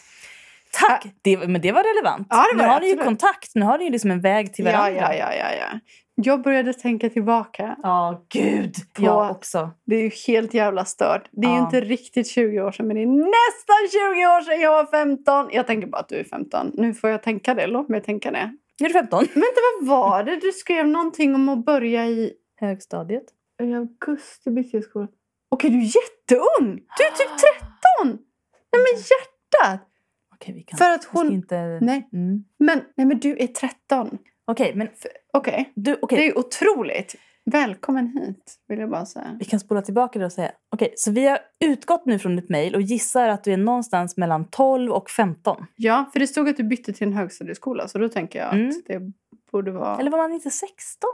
[0.72, 1.06] Tack!
[1.22, 2.26] Det, men det var relevant.
[2.30, 3.50] Ja, det var nu har ni ju kontakt.
[3.54, 4.90] Nu har ni ju liksom en väg till varandra.
[4.90, 5.78] Ja, ja, ja, ja, ja.
[6.14, 7.76] Jag började tänka tillbaka.
[7.82, 8.74] Ja, gud.
[8.94, 9.70] På- Jag också.
[9.86, 11.28] Det är ju helt jävla stört.
[11.32, 11.64] Det är ju Ja.
[11.64, 15.48] inte riktigt 20 år sedan men det är nästan 20 år sedan jag var 15.
[15.52, 16.70] Jag tänker bara att du är 15.
[16.74, 17.66] Nu får jag tänka det.
[17.66, 18.52] Låt mig tänka det.
[18.80, 19.26] Nu är du 15.
[19.34, 19.42] Men
[19.80, 20.36] vad var det?
[20.36, 23.24] Du skrev någonting om att börja i, Högstadiet.
[23.62, 25.08] i augusti bytte jag skola.
[25.50, 26.80] Okej, du är jätteung!
[26.98, 27.30] Du är typ
[28.02, 28.18] 13!
[28.72, 29.86] Nej men hjärtat!
[30.40, 30.78] Okej, vi kan...
[30.78, 31.32] För att hon...
[31.32, 31.78] inte...
[31.80, 32.08] Nej.
[32.12, 32.44] Mm.
[32.58, 34.18] Men, nej men du är 13.
[34.46, 34.88] Okej, men
[35.32, 35.98] Okej, du...
[36.02, 36.18] Okej.
[36.18, 37.14] det är otroligt.
[37.44, 39.36] Välkommen hit, vill jag bara säga.
[39.38, 40.52] Vi kan spola tillbaka det och säga.
[40.74, 44.16] Okej, så vi har utgått nu från ditt mejl och gissar att du är någonstans
[44.16, 45.66] mellan 12 och 15.
[45.76, 48.68] Ja, för det stod att du bytte till en högstadieskola så då tänker jag Mm.
[48.68, 49.00] att det
[49.52, 49.98] borde vara...
[49.98, 51.10] Eller var man inte 16?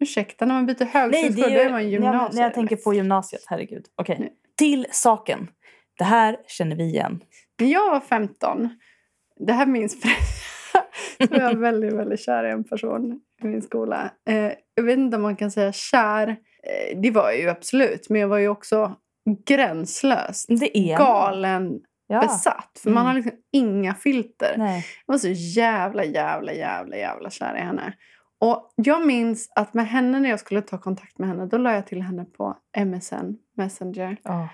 [0.00, 2.22] Ursäkta, när man byter Nej, högstadieskola det då är, är man ju- gymnasiet.
[2.32, 3.42] ja, när jag tänker på gymnasiet.
[3.46, 3.84] Herregud.
[3.96, 4.16] Okej.
[4.20, 4.32] Nej.
[4.56, 5.48] Till saken.
[5.98, 7.20] Det här känner vi igen.
[7.60, 8.68] När jag var 15,
[9.46, 10.16] det här minns Freja,
[11.28, 14.10] så var jag väldigt, väldigt kär i en person i min skola.
[14.28, 16.28] Eh, jag vet inte om man kan säga kär.
[16.28, 18.96] Eh, det var jag ju absolut, men jag var ju också
[19.46, 20.98] gränslöst man.
[20.98, 22.20] galen ja.
[22.20, 22.80] besatt.
[22.82, 23.06] För man Mm.
[23.06, 24.54] har liksom inga filter.
[24.58, 24.84] Nej.
[25.06, 27.92] Jag var så jävla, jävla, jävla, jävla kär i henne.
[28.40, 31.74] Och jag minns att med henne när jag skulle ta kontakt med henne, då la
[31.74, 34.16] jag till henne på MSN, Messenger.
[34.22, 34.48] Ja.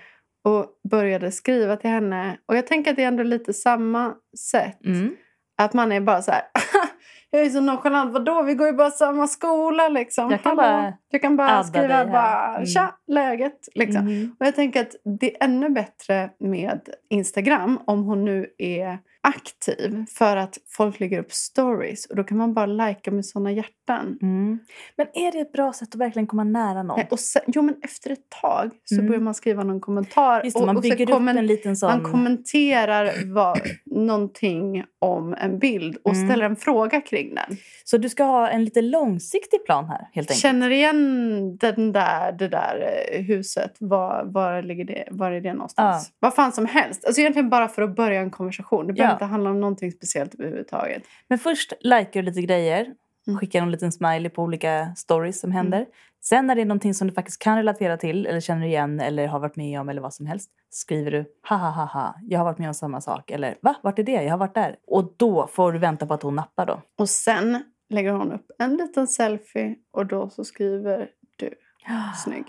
[0.47, 2.37] Och började skriva till henne.
[2.45, 4.13] Och jag tänker att det är ändå lite samma
[4.51, 4.85] sätt.
[4.85, 5.15] Mm.
[5.61, 6.41] Att man är bara så här,
[7.29, 8.13] Jag är så nonchalant.
[8.13, 8.41] Vadå?
[8.41, 10.31] Vi går ju bara samma skola liksom.
[10.31, 10.61] Jag kan Hallå?
[10.61, 12.65] bara jag kan bara skriva bara Mm.
[12.65, 13.59] tja, läget.
[13.75, 14.05] Liksom.
[14.05, 14.35] Mhm.
[14.39, 16.79] Och jag tänker att det är ännu bättre med
[17.09, 22.37] Instagram om hon nu är aktiv för att folk lägger upp stories och då kan
[22.37, 24.17] man bara lajka med såna hjärtan.
[24.21, 24.59] Mm.
[24.97, 26.97] Men är det ett bra sätt att verkligen komma nära någon?
[26.97, 29.07] Nej, Och sen, jo men efter ett tag så Mm.
[29.07, 31.75] börjar man skriva någon kommentar Just det, och, man och bygger kommer- upp en liten
[31.77, 31.89] sån...
[31.89, 36.27] man kommenterar vad, någonting om en bild och Mm.
[36.27, 37.57] ställer en fråga kring den.
[37.83, 40.39] Så du ska ha en lite långsiktig plan här helt enkelt?
[40.39, 43.75] Känner igen den där, det där eh, huset.
[43.79, 46.11] Var, var, ligger det, var är det någonstans?
[46.19, 47.05] Vad fan som helst.
[47.05, 48.87] Alltså egentligen bara för att börja en konversation.
[48.87, 49.15] Det behöver Ja.
[49.15, 51.03] inte handla om någonting speciellt överhuvudtaget.
[51.29, 52.93] Men först likar du lite grejer.
[53.27, 53.39] Mm.
[53.39, 55.85] Skickar en liten smiley på olika stories som händer.
[56.23, 59.27] Sen när det är någonting som du faktiskt kan relatera till eller känner igen eller
[59.27, 62.39] har varit med om eller vad som helst skriver du ha ha ha ha, jag
[62.39, 64.75] har varit med om samma sak eller va, vart är det, jag har varit där.
[64.87, 66.81] Och då får du vänta på att hon nappar då.
[66.97, 71.53] Och sen lägger hon upp en liten selfie och då så skriver du
[72.23, 72.45] snygg.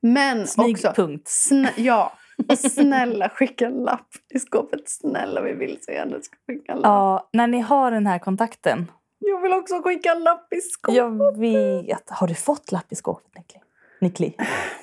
[0.00, 0.92] Men Snygg också...
[0.96, 1.28] punkt.
[1.28, 2.12] Snä, ja,
[2.48, 4.88] och snälla skicka en lapp i skåpet.
[4.88, 6.22] Snälla vi vill henne.
[6.22, 6.84] Ska skicka en lapp.
[6.84, 8.90] Ja, när ni har den här kontakten.
[9.18, 10.96] Jag vill också skicka en lapp i skåpet.
[10.96, 12.10] Jag vet.
[12.10, 13.60] Har du fått lapp i skåpet, Nickli?
[14.00, 14.34] Nickli?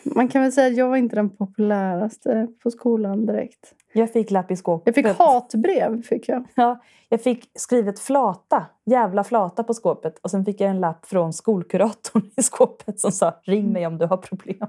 [0.04, 3.74] Man kan väl säga att jag var inte den populäraste på skolan direkt.
[3.94, 4.98] Jag fick lapp i skåpet.
[4.98, 6.02] Jag fick hatbrev.
[6.02, 6.48] Fick jag.
[6.56, 10.20] Ja, jag fick skrivet flata, jävla flata på skåpet.
[10.22, 13.98] Och sen fick jag en lapp från skolkuratorn i skåpet som sa ring mig om
[13.98, 14.68] du har problem.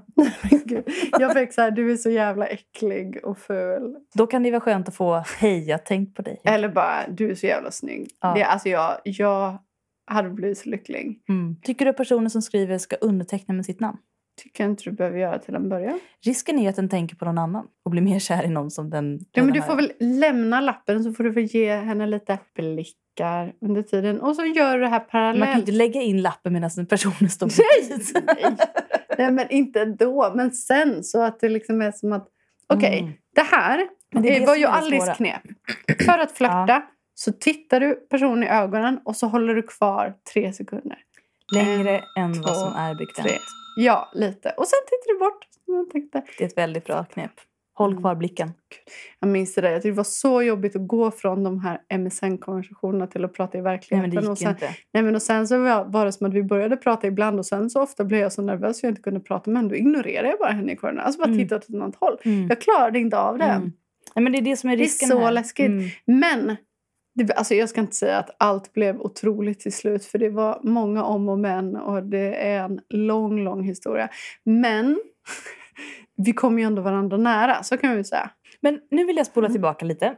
[1.19, 3.95] Jag fick så här, du är så jävla äcklig och ful.
[4.13, 6.41] Då kan det vara skönt att få hej, jag tänkt på dig.
[6.43, 8.09] Eller bara, du är så jävla snygg.
[8.21, 8.33] Ja.
[8.33, 9.57] Det, alltså jag, jag
[10.07, 11.23] hade blivit så lycklig.
[11.29, 11.55] Mm.
[11.63, 13.97] Tycker du att personen som skriver ska underteckna med sitt namn?
[14.43, 15.99] Tycker jag inte du behöver göra till en början.
[16.25, 18.89] Risken är att den tänker på någon annan och blir mer kär i någon som
[18.89, 22.37] den Ja, men du får väl lämna lappen så får du väl ge henne lite
[22.55, 24.21] blickar under tiden.
[24.21, 25.59] Och så gör du det här Man kan ju parallellt.
[25.59, 28.23] inte lägga in lappen medan personen står Nej, bredvid.
[28.25, 28.55] nej.
[29.17, 30.33] nej, men inte då.
[30.35, 32.27] Men sen så att det liksom är som att
[32.73, 33.13] okej, Mm.
[33.35, 33.77] det här
[34.11, 35.41] det det det var ju Alice knep.
[36.05, 40.53] För att flörta så tittar du personen i ögonen och så håller du kvar tre
[40.53, 40.97] sekunder.
[41.53, 43.27] Längre än två, vad som är bekvämt.
[43.27, 43.37] tre.
[43.77, 44.49] Ja, lite.
[44.57, 45.45] Och sen tittar du bort.
[45.65, 47.31] Jag, tänkte, Det är ett väldigt bra knep.
[47.77, 48.03] Håll Mm.
[48.03, 48.51] kvar blicken.
[49.19, 49.69] jag minns det där.
[49.71, 53.57] Jag tyckte det var så jobbigt att gå från de här MSN-konversationerna till att prata
[53.57, 54.09] i Nej, men verkligheten.
[54.11, 54.69] det och gick ju sen, inte.
[54.93, 57.69] Nej, men och sen så var det som att vi började prata ibland och sen
[57.69, 60.39] så ofta blev jag så nervös att jag inte kunde prata men då ignorerade jag
[60.39, 61.05] bara henne i korridoren.
[61.05, 61.37] Alltså bara Mm.
[61.39, 62.17] tittade åt ett annat håll.
[62.25, 62.47] Mm.
[62.47, 63.43] Jag klarade inte av det.
[63.43, 63.71] Mm.
[64.15, 65.31] Nej, men det är det som är Det är risken så här.
[65.31, 65.67] läskigt.
[65.67, 65.89] Mm.
[66.05, 66.55] Men
[67.15, 70.59] det, alltså jag ska inte säga att allt blev otroligt till slut för det var
[70.63, 74.09] många om och men och det är en lång, lång historia.
[74.43, 74.99] Men
[76.17, 78.29] vi kom ju ändå varandra nära, så kan vi säga.
[78.61, 79.53] Men nu vill jag spola Mm.
[79.53, 80.15] tillbaka lite.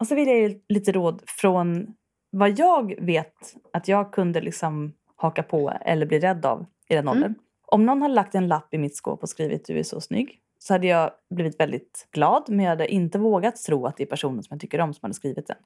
[0.00, 1.86] Och så vill jag ge lite råd från
[2.30, 3.34] vad jag vet
[3.72, 7.16] att jag kunde liksom haka på eller bli rädd av i den Mm.
[7.16, 7.34] åldern.
[7.66, 10.38] Om någon hade lagt en lapp i mitt skåp och skrivit du är så snygg
[10.58, 14.06] så hade jag blivit väldigt glad men jag hade inte vågat tro att det är
[14.06, 15.56] personen som jag tycker om som hade skrivit den.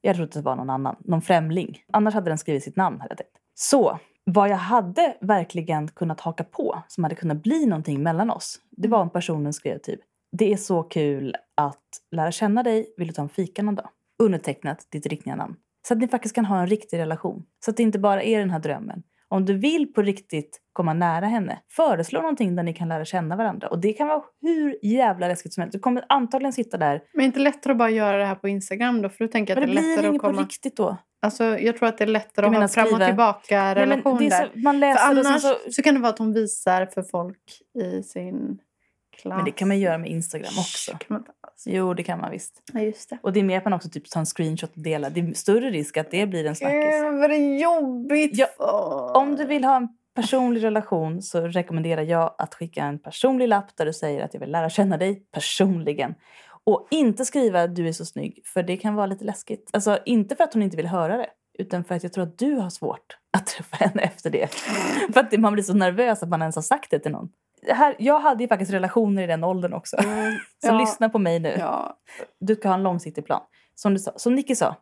[0.00, 1.78] Jag hade trott att det var någon annan, någon främling.
[1.92, 3.36] Annars hade den skrivit sitt namn hade jag tänkt.
[3.54, 8.60] Så vad jag hade verkligen kunnat haka på som hade kunnat bli någonting mellan oss.
[8.70, 10.00] Det var om personen skrev typ
[10.32, 12.94] det är så kul att lära känna dig.
[12.96, 13.88] Vill du ta en fika någon dag?
[14.18, 15.56] Undertecknat ditt riktiga namn.
[15.88, 17.44] Så att ni faktiskt kan ha en riktig relation.
[17.64, 19.02] Så att det inte bara är den här drömmen.
[19.32, 23.36] Om du vill på riktigt komma nära henne, föreslå någonting där ni kan lära känna
[23.36, 23.68] varandra.
[23.68, 25.72] Och det kan vara hur jävla läskigt som helst.
[25.72, 27.02] Du kommer antagligen sitta där.
[27.14, 29.08] Men inte lättare att bara göra det här på Instagram då?
[29.08, 30.34] För du tänker att det det är blir lättare inget att komma...
[30.34, 30.96] på riktigt då.
[31.22, 34.18] Alltså, jag tror att det är lättare att ha fram och tillbaka Nej, men relation
[34.18, 34.50] det är där.
[34.54, 35.72] så, man För läser och sen annars så...
[35.72, 37.42] så kan det vara att hon visar för folk
[37.74, 38.58] i sin
[39.12, 39.36] klass.
[39.36, 40.96] Men det kan man göra med Instagram också.
[41.08, 41.24] Kan.
[41.66, 42.62] Jo, det kan man visst.
[42.72, 43.18] Ja, just det.
[43.22, 45.10] Och det är mer att man också typ tar en screenshot och delar.
[45.10, 46.84] Det är större risk att det blir en snackis.
[46.84, 49.12] Gud, vad det är jobbigt Ja.
[49.14, 53.76] Om du vill ha en personlig relation så rekommenderar jag att skicka en personlig lapp
[53.76, 56.14] där du säger att jag vill lära känna dig personligen.
[56.64, 59.70] Och inte skriva du är så snygg, för det kan vara lite läskigt.
[59.72, 62.38] Alltså inte för att hon inte vill höra det, utan för att jag tror att
[62.38, 64.48] du har svårt att träffa henne efter det.
[65.12, 67.28] för att man blir så nervös att man ens har sagt det till någon.
[67.68, 69.96] Här, jag hade ju faktiskt relationer i den åldern också.
[69.96, 70.32] Mm,
[70.64, 71.56] Så ja, lyssna på mig nu.
[71.58, 71.96] Ja.
[72.38, 73.42] Du ska ha en långsiktig plan.
[73.74, 74.76] Som, du sa, som Nicky sa,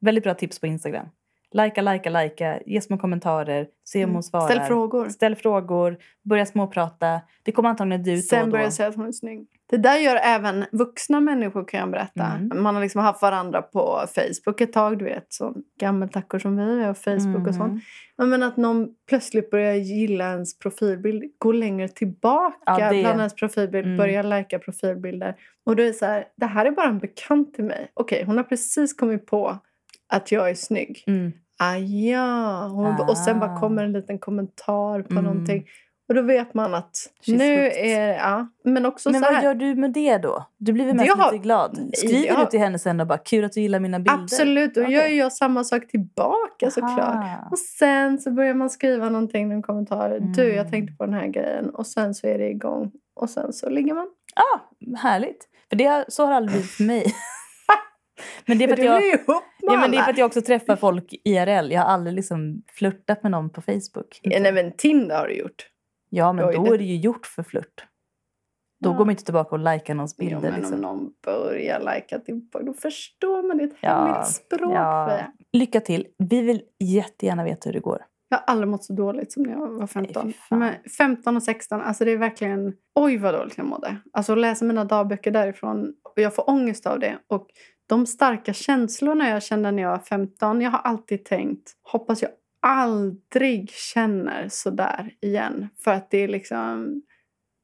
[0.00, 1.06] väldigt bra tips på Instagram.
[1.52, 4.44] Lika, lika, lika, ge små kommentarer, se om hon svarar.
[4.44, 4.54] Mm.
[4.56, 5.08] Ställ frågor.
[5.08, 7.20] Ställ frågor, börja småprata.
[7.42, 9.46] Det kommer antagligen du då Sen och börjar jag säga att hon är snygg.
[9.70, 12.24] Det där gör även vuxna människor kan jag berätta.
[12.26, 12.62] Mm.
[12.62, 15.26] Man har liksom haft varandra på Facebook ett tag, du vet.
[15.28, 17.52] Så gammeltackor som vi, har Facebook och Mhm.
[17.52, 17.82] sånt.
[18.16, 23.18] Ja, Men att någon plötsligt börjar gilla ens profilbild, gå längre tillbaka Ja, det- bland
[23.18, 23.96] ens profilbild, Mm.
[23.98, 25.36] börja lajka profilbilder.
[25.66, 27.90] Och då är det så här, det här är bara en bekant till mig.
[27.94, 29.58] Okej, hon har precis kommit på
[30.10, 31.04] att jag är snygg.
[31.06, 31.32] Mm.
[31.58, 32.66] Ah, ja.
[32.72, 33.60] Hon, Och sen bara Ah.
[33.60, 35.24] kommer en liten kommentar på Mm.
[35.24, 35.66] någonting.
[36.08, 36.92] Och då vet man att
[37.26, 37.84] She's nu hooked.
[37.84, 38.48] är ja.
[38.64, 39.42] Men också Men så vad här.
[39.44, 40.46] gör du med det då?
[40.58, 41.90] Du blir väl mest Jag lite glad?
[41.94, 44.14] Skriver jag du till henne sen och bara kul att du gillar mina bilder?
[44.22, 44.94] Absolut, och Okej.
[44.94, 46.98] gör jag samma sak tillbaka såklart.
[47.14, 47.48] Aha.
[47.50, 50.18] Och sen så börjar man skriva någonting, en kommentar.
[50.20, 50.70] Du, jag Mm.
[50.70, 51.70] tänkte på den här grejen.
[51.70, 52.92] Och sen så är det igång.
[53.16, 54.06] Och sen så ligger man.
[54.34, 54.60] Ja,
[54.98, 55.48] härligt.
[55.68, 57.04] För det, så har det aldrig blivit för mig.
[58.46, 59.02] men det är för att jag...
[59.62, 61.72] Ja, men det är för att jag också träffar folk IRL.
[61.72, 64.20] Jag har aldrig liksom flörtat med någon på Facebook.
[64.22, 65.66] Ja, nej men Tinder har du gjort.
[66.10, 67.84] Ja, men Oj, då det- är det ju gjort för flört.
[68.84, 68.94] Då Ja.
[68.94, 70.40] går man inte tillbaka och likar någons bilder.
[70.40, 70.74] men liksom.
[70.74, 74.72] om någon börjar lajka tillbaka då förstår man det är ett Ja, hemligt språk.
[74.74, 75.20] ja.
[75.52, 76.06] Lycka till.
[76.18, 78.02] Vi vill jättegärna veta hur det går.
[78.28, 80.22] Jag har aldrig mått så dåligt som när jag var 15.
[80.24, 80.58] Nej, fy fan.
[80.58, 82.74] Men 15 och 16, alltså det är verkligen...
[82.94, 83.96] Oj vad dåligt jag mådde.
[84.12, 87.18] Alltså att läsa mina dagböcker därifrån och jag får ångest av det.
[87.26, 87.46] Och
[87.90, 92.30] de starka känslorna jag kände när jag var 15, jag har alltid tänkt, hoppas jag
[92.66, 95.68] aldrig känner så där igen.
[95.84, 97.02] För att det är liksom...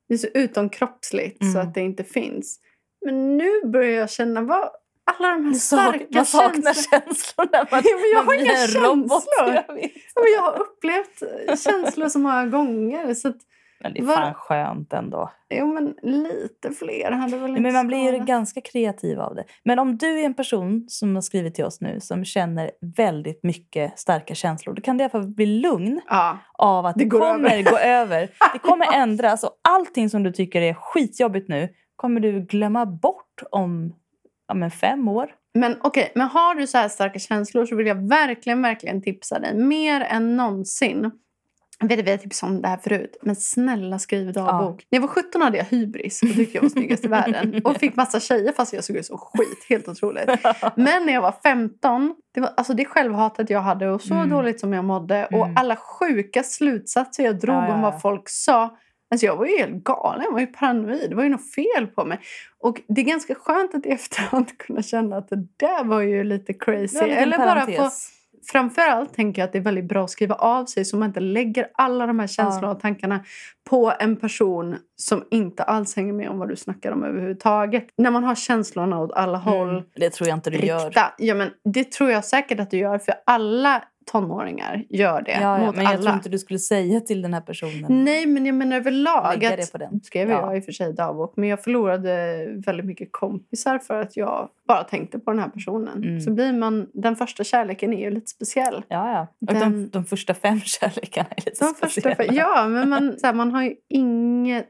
[0.08, 1.68] Det är så utomkroppsligt så Mm.
[1.68, 2.60] att det inte finns.
[3.04, 4.70] Men nu börjar jag känna, vad...
[5.18, 7.04] Alla de här starka man saknar känslorna.
[7.06, 9.24] känslor när man, Ja, jag har inga en robot.
[9.38, 9.80] känslor.
[10.14, 11.22] Jag jag har upplevt
[11.62, 13.14] känslor så många gånger.
[13.14, 13.36] Så att,
[13.80, 15.30] Men det är Var- fan skönt ändå.
[15.54, 19.44] jo, men lite fler hade väl inte Men man blir ju ganska kreativ av det.
[19.64, 23.42] Men om du är en person som har skrivit till oss nu som känner väldigt
[23.42, 27.04] mycket starka känslor, då kan det i alla fall bli lugn Ja, av att Det
[27.04, 27.70] det, kommer över.
[27.70, 28.30] gå över.
[28.52, 33.42] Det kommer ändras och allting som du tycker är skitjobbigt nu kommer du glömma bort
[33.50, 33.92] om
[34.48, 35.30] ja, men fem år.
[35.54, 36.12] men okej.
[36.14, 39.54] Men har du så här starka känslor så vill jag verkligen, verkligen tipsa dig.
[39.54, 41.10] Mer än någonsin.
[41.78, 43.16] Jag vet vi har tipsat om det här förut.
[43.22, 44.86] Men snälla skriv dagbok.
[44.90, 47.60] När jag var 17 hade jag hybris och tyckte jag var snyggast i världen.
[47.64, 49.66] Och fick massa tjejer fast jag såg ut som skit.
[49.68, 50.28] Helt otroligt.
[50.76, 54.30] Men när jag var 15, det var alltså det självhatet jag hade och så Mm.
[54.30, 55.56] dåligt som jag mådde och Mm.
[55.56, 57.90] alla sjuka slutsatser jag drog Ja, ja, om ja.
[57.90, 58.76] vad folk sa.
[59.10, 61.10] Alltså jag var ju helt galen, jag var ju paranoid.
[61.10, 62.20] Det var ju något fel på mig.
[62.60, 66.24] Och det är ganska skönt att i efterhand kunna känna att det där var ju
[66.24, 66.98] lite crazy.
[66.98, 68.08] Eller bara få, parentes.
[68.48, 71.20] Framförallt tänker jag att det är väldigt bra att skriva av sig så man inte
[71.20, 73.24] lägger alla de här känslorna och tankarna
[73.70, 77.86] på en person som inte alls hänger med om vad du snackar om överhuvudtaget.
[77.98, 80.86] När man har känslorna åt alla håll Mm, det tror jag inte du gör.
[80.86, 81.12] rikta.
[81.18, 85.30] Ja, men det tror jag säkert att du gör, för alla tonåringar gör det.
[85.32, 86.02] Ja, ja, mot men jag alla.
[86.02, 88.04] tror inte du skulle säga till den här personen.
[88.04, 89.32] Nej, men jag menar överlag.
[89.34, 90.00] Lägga det på den.
[90.02, 90.40] skrev Ja.
[90.40, 94.48] jag i och för sig dagbok, men jag förlorade väldigt mycket kompisar för att jag
[94.68, 96.02] bara tänkte på den här personen.
[96.04, 96.20] Mm.
[96.20, 98.82] Så blir man, den första kärleken är ju lite speciell.
[98.88, 99.26] Ja, ja.
[99.40, 102.32] Och de, Den- de första fem kärlekarna är lite De första, speciella.
[102.32, 104.66] ja, men man, så här, man har ju inget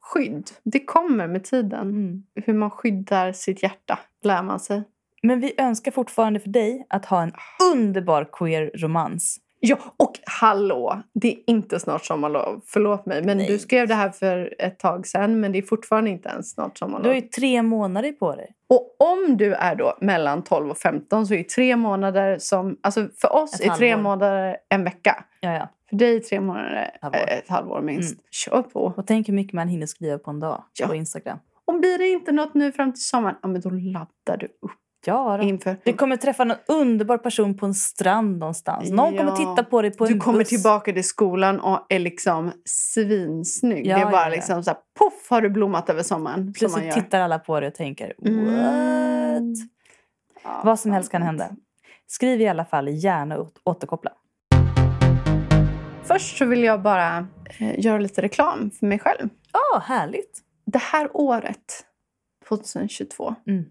[0.00, 0.50] skydd.
[0.64, 1.80] Det kommer med tiden.
[1.88, 2.22] Mm.
[2.34, 4.82] Hur man skyddar sitt hjärta lär man sig.
[5.22, 7.32] Men vi önskar fortfarande för dig att ha en
[7.74, 9.38] underbar queer-romans.
[9.60, 11.02] Ja, och hallå!
[11.14, 12.60] Det är inte snart sommarlov.
[12.66, 13.46] Förlåt mig, men Nej.
[13.46, 15.40] du skrev det här för ett tag sedan.
[15.40, 17.06] Men det är fortfarande inte ens snart Du sommarlov.
[17.06, 18.54] har ju tre månader på dig.
[18.68, 22.76] Och om du är då mellan 12 och 15 så är tre månader som...
[22.80, 24.02] Alltså för oss Ett är tre halvår.
[24.02, 25.24] månader en vecka.
[25.40, 25.68] Ja, ja.
[25.90, 27.18] För dig är tre månader Halvår.
[27.18, 28.12] eh, ett halvår minst.
[28.12, 28.22] Mm.
[28.30, 28.80] Kör på.
[28.96, 30.86] Och tänk hur mycket man hinner skriva på en dag Ja.
[30.86, 31.38] på Instagram.
[31.64, 34.72] Och blir det inte något nu fram till sommaren, ja, men då laddar du upp
[35.08, 35.76] Ja, inför...
[35.84, 38.90] Du kommer träffa någon underbar person på en strand någonstans.
[38.90, 39.18] Någon Ja.
[39.24, 40.48] kommer titta på dig på en Du kommer buss.
[40.48, 43.86] tillbaka till skolan och är liksom svinsnygg.
[43.86, 46.52] Ja, det är bara ja, liksom så här, poff har du blommat över sommaren.
[46.58, 48.44] Plötsligt tittar alla på dig och tänker Mm.
[48.46, 49.68] what?
[50.44, 51.48] Ja, Vad som helst kan hända.
[52.06, 54.10] Skriv i alla fall gärna och återkoppla.
[56.04, 57.26] Först så vill jag bara
[57.58, 59.28] eh, göra lite reklam för mig själv.
[59.52, 60.40] Ja, härligt.
[60.66, 61.84] Det här året,
[62.48, 63.64] 2022, Mm.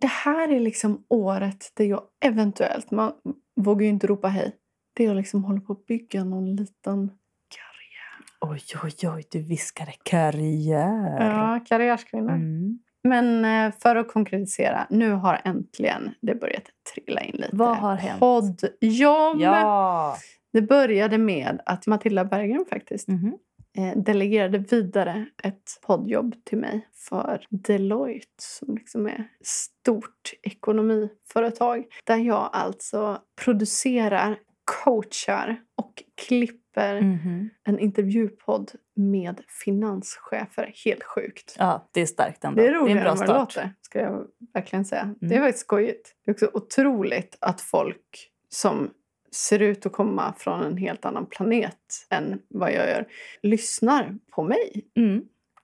[0.00, 3.12] Det här är liksom året där jag eventuellt, man
[3.60, 4.56] vågar ju inte ropa hej,
[4.96, 7.10] det jag liksom håller på att bygga någon liten
[7.48, 8.24] karriär.
[8.40, 11.20] Oj, oj, oj, du viskade karriär.
[11.20, 12.32] Ja, karriärskvinna.
[12.32, 12.78] Mm.
[13.04, 17.56] Men eh, för att konkretisera, nu har äntligen det börjat trilla in lite.
[17.56, 18.20] Vad har hänt?
[18.20, 19.40] Poddjobb!
[19.40, 20.16] Ja.
[20.52, 23.38] Det började med att Matilda Berggren faktiskt Mhm.
[23.78, 31.84] Eh, delegerade vidare ett poddjobb till mig för Deloitte som liksom är ett stort ekonomiföretag.
[32.04, 34.38] Där jag alltså producerar,
[34.84, 37.50] coachar och klipper Mhm.
[37.64, 40.72] en intervjupodd med finanschefer.
[40.84, 41.56] Helt sjukt.
[41.58, 42.62] Ja, det är starkt ändå.
[42.62, 45.14] Det är en roligare bra än vad det låter, ska jag verkligen säga.
[45.20, 45.42] Det är Mm.
[45.46, 46.14] faktiskt skojigt.
[46.24, 48.90] Det är också otroligt att folk som
[49.34, 51.76] ser ut att komma från en helt annan planet
[52.10, 53.06] än vad jag gör,
[53.42, 54.84] lyssnar på mig.
[54.96, 55.22] Mm.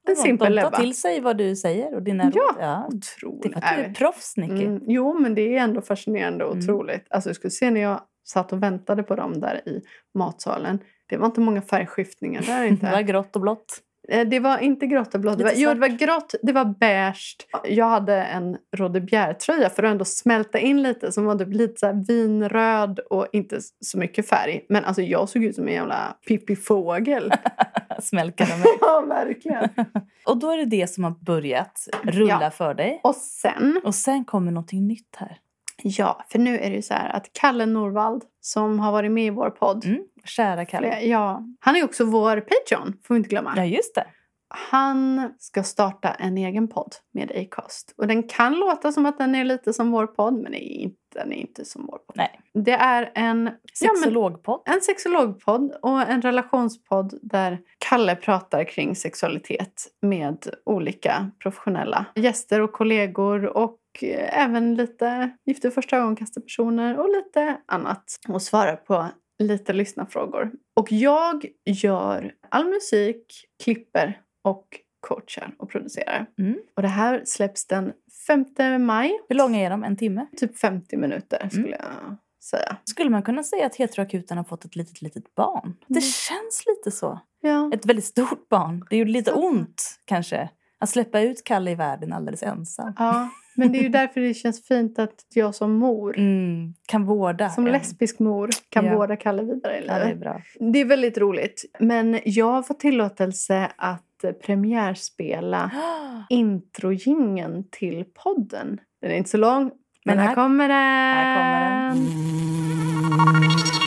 [0.08, 2.56] En simpel De tar till sig vad du säger och dina Ja, råd.
[2.60, 2.88] Ja.
[2.90, 3.46] Det Otroligt.
[3.46, 4.64] är för att du är proffs, Nicky.
[4.64, 6.64] Mm, jo, men det är ändå fascinerande och Mm.
[6.64, 7.06] otroligt.
[7.10, 9.82] Alltså, jag skulle se när jag satt och väntade på dem där i
[10.14, 10.78] matsalen.
[11.06, 13.02] Det var inte många färgskiftningar där Det var inte.
[13.12, 13.78] grått och blått.
[14.10, 15.38] Eh, det var inte grått och blått.
[15.38, 17.36] Det var, jo, det var grått, det var beige.
[17.64, 21.78] Jag hade en Rode Bjerre-tröja för att ändå smälta in lite som var typ lite
[21.78, 24.64] så vinröd och inte så mycket färg.
[24.68, 27.32] Men alltså jag såg ut som en jävla pippifågel.
[28.02, 28.66] Smälkade mig.
[28.80, 29.68] ja, verkligen.
[30.26, 32.50] Och då är det det som har börjat rulla Ja.
[32.50, 33.00] för dig.
[33.02, 35.38] Och sen Och sen kommer någonting nytt här.
[35.82, 39.26] Ja, för nu är det ju så här att Kalle Norvald som har varit med
[39.26, 39.84] i vår podd.
[39.84, 40.02] Mm.
[40.24, 41.00] Kära Kalle.
[41.00, 43.52] Ja, han är också vår Patreon, får vi inte glömma.
[43.56, 44.06] Ja, just det.
[44.50, 47.94] Han ska starta en egen podd med Acast.
[47.96, 50.96] Och den kan låta som att den är lite som vår podd, men är inte,
[51.14, 52.16] den är inte som vår podd.
[52.16, 52.40] Nej.
[52.54, 54.62] Det är en, ja, Sexologpodd.
[54.66, 62.72] en sexologpodd och en relationspodd där Kalle pratar kring sexualitet med olika professionella gäster och
[62.72, 68.04] kollegor och eh, även lite gifta första ögonkastarpersoner och lite annat.
[68.28, 69.06] Och svarar på
[69.38, 70.50] lite lyssnarfrågor.
[70.76, 74.66] Och jag gör all musik, klipper och
[75.00, 76.26] coachar och producerar.
[76.38, 76.58] Mm.
[76.76, 77.92] Och det här släpps den
[78.26, 79.20] 5 maj.
[79.28, 79.84] Hur långa är de?
[79.84, 80.26] En timme?
[80.36, 82.76] Typ 50 minuter skulle jag säga.
[82.84, 85.76] Skulle man kunna säga att heteroakuten har fått ett litet, litet barn?
[85.86, 86.02] Det Mm.
[86.02, 87.20] känns lite så.
[87.40, 87.70] Ja.
[87.74, 88.86] Ett väldigt stort barn.
[88.90, 89.48] Det gjorde lite Så.
[89.48, 90.50] ont, kanske.
[90.80, 92.92] Att släppa ut Kalle i världen alldeles ensam.
[92.98, 96.74] Ja, men det är ju därför det känns fint att jag som mor, Mm.
[96.86, 97.48] Kan vårda.
[97.50, 97.72] som en.
[97.72, 98.96] lesbisk mor, kan Ja.
[98.96, 100.42] vårda Kalle vidare i det är bra.
[100.72, 101.64] Det är väldigt roligt.
[101.80, 105.70] Men jag fått tillåtelse att eh, premiärspela
[106.28, 108.80] introjingen till podden.
[109.02, 109.70] Den är inte så lång, men,
[110.04, 110.76] Men här, här- kommer den.
[110.76, 113.77] här kommer den.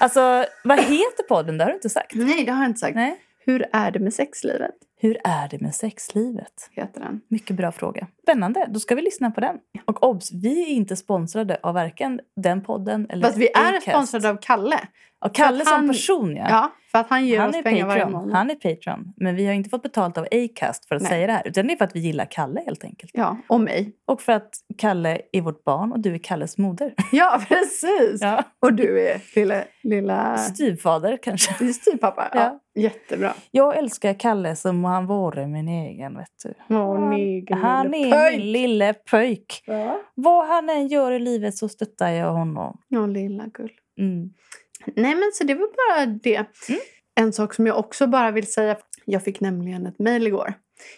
[0.00, 1.58] Alltså, vad heter podden?
[1.58, 2.14] Det har du inte sagt.
[2.14, 2.94] Nej, det har jag inte sagt.
[2.94, 3.20] Nej.
[3.38, 4.74] Hur är det med sexlivet?
[5.00, 6.70] Hur är det med sexlivet?
[6.72, 7.20] Heter den.
[7.28, 8.06] Mycket bra fråga.
[8.22, 9.56] Spännande, då ska vi lyssna på den.
[9.84, 13.88] Och obs, vi är inte sponsrade av varken den podden eller Fast vi är Acast.
[13.88, 14.78] sponsrade av Kalle.
[15.24, 16.46] Och Kalle som han- person, ja.
[16.50, 18.32] Ja, för att han ger Han oss pengar varje månad.
[18.36, 19.12] han är Patreon.
[19.16, 21.10] Men vi har inte fått betalt av Acast för att Nej.
[21.10, 21.42] säga det här.
[21.48, 23.12] Utan det är för att vi gillar Kalle helt enkelt.
[23.14, 23.92] Ja, och mig.
[24.06, 26.94] Och för att Kalle är vårt barn och du är Kalles moder.
[27.12, 28.20] Ja, precis.
[28.20, 28.42] Ja.
[28.60, 29.62] Och du är lilla...
[29.82, 30.36] lilla...
[30.38, 31.72] Styvfader kanske.
[31.72, 32.28] Styvpappa.
[32.34, 32.40] Ja.
[32.40, 32.82] Ja.
[32.82, 33.32] Jättebra.
[33.50, 36.74] Jag älskar Kalle som han vore min egen, vet du.
[36.76, 38.38] Åh, egen Han är pöjk.
[38.38, 39.62] min lille pöjk.
[39.66, 40.00] Ja.
[40.14, 42.80] Vad han än gör i livet så stöttar jag honom.
[42.88, 43.70] Ja, lilla gull.
[44.00, 44.30] Mm.
[44.96, 46.46] Nej, men så det var bara det.
[47.20, 48.76] En sak som jag också bara vill säga.
[49.04, 50.54] Jag fick nämligen ett mejl igår.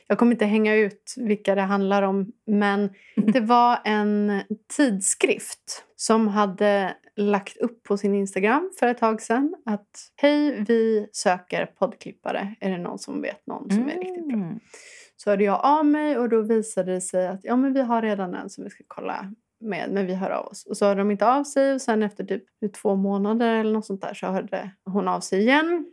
[0.07, 4.43] Jag kommer inte hänga ut vilka det handlar om, men det var en
[4.77, 11.09] tidskrift som hade lagt upp på sin Instagram för ett tag sedan att hej, vi
[11.12, 12.55] söker poddklippare.
[12.61, 14.37] Är det någon som vet någon som är riktigt bra?
[14.37, 14.61] Mm.
[15.16, 18.03] Så hörde jag av mig och då visade det sig att ja, men vi har
[18.03, 20.66] redan en som vi ska kolla med, men vi hör av oss.
[20.66, 22.45] Och så hörde de inte av sig och sen efter typ
[22.83, 25.87] två månader eller något sånt där så hörde hon av sig igen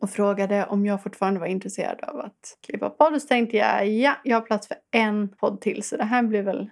[0.00, 3.14] och frågade om jag fortfarande var intresserad av att klippa podd.
[3.14, 6.22] Och så tänkte jag ja, jag har plats för en podd till så det här
[6.22, 6.70] blir väl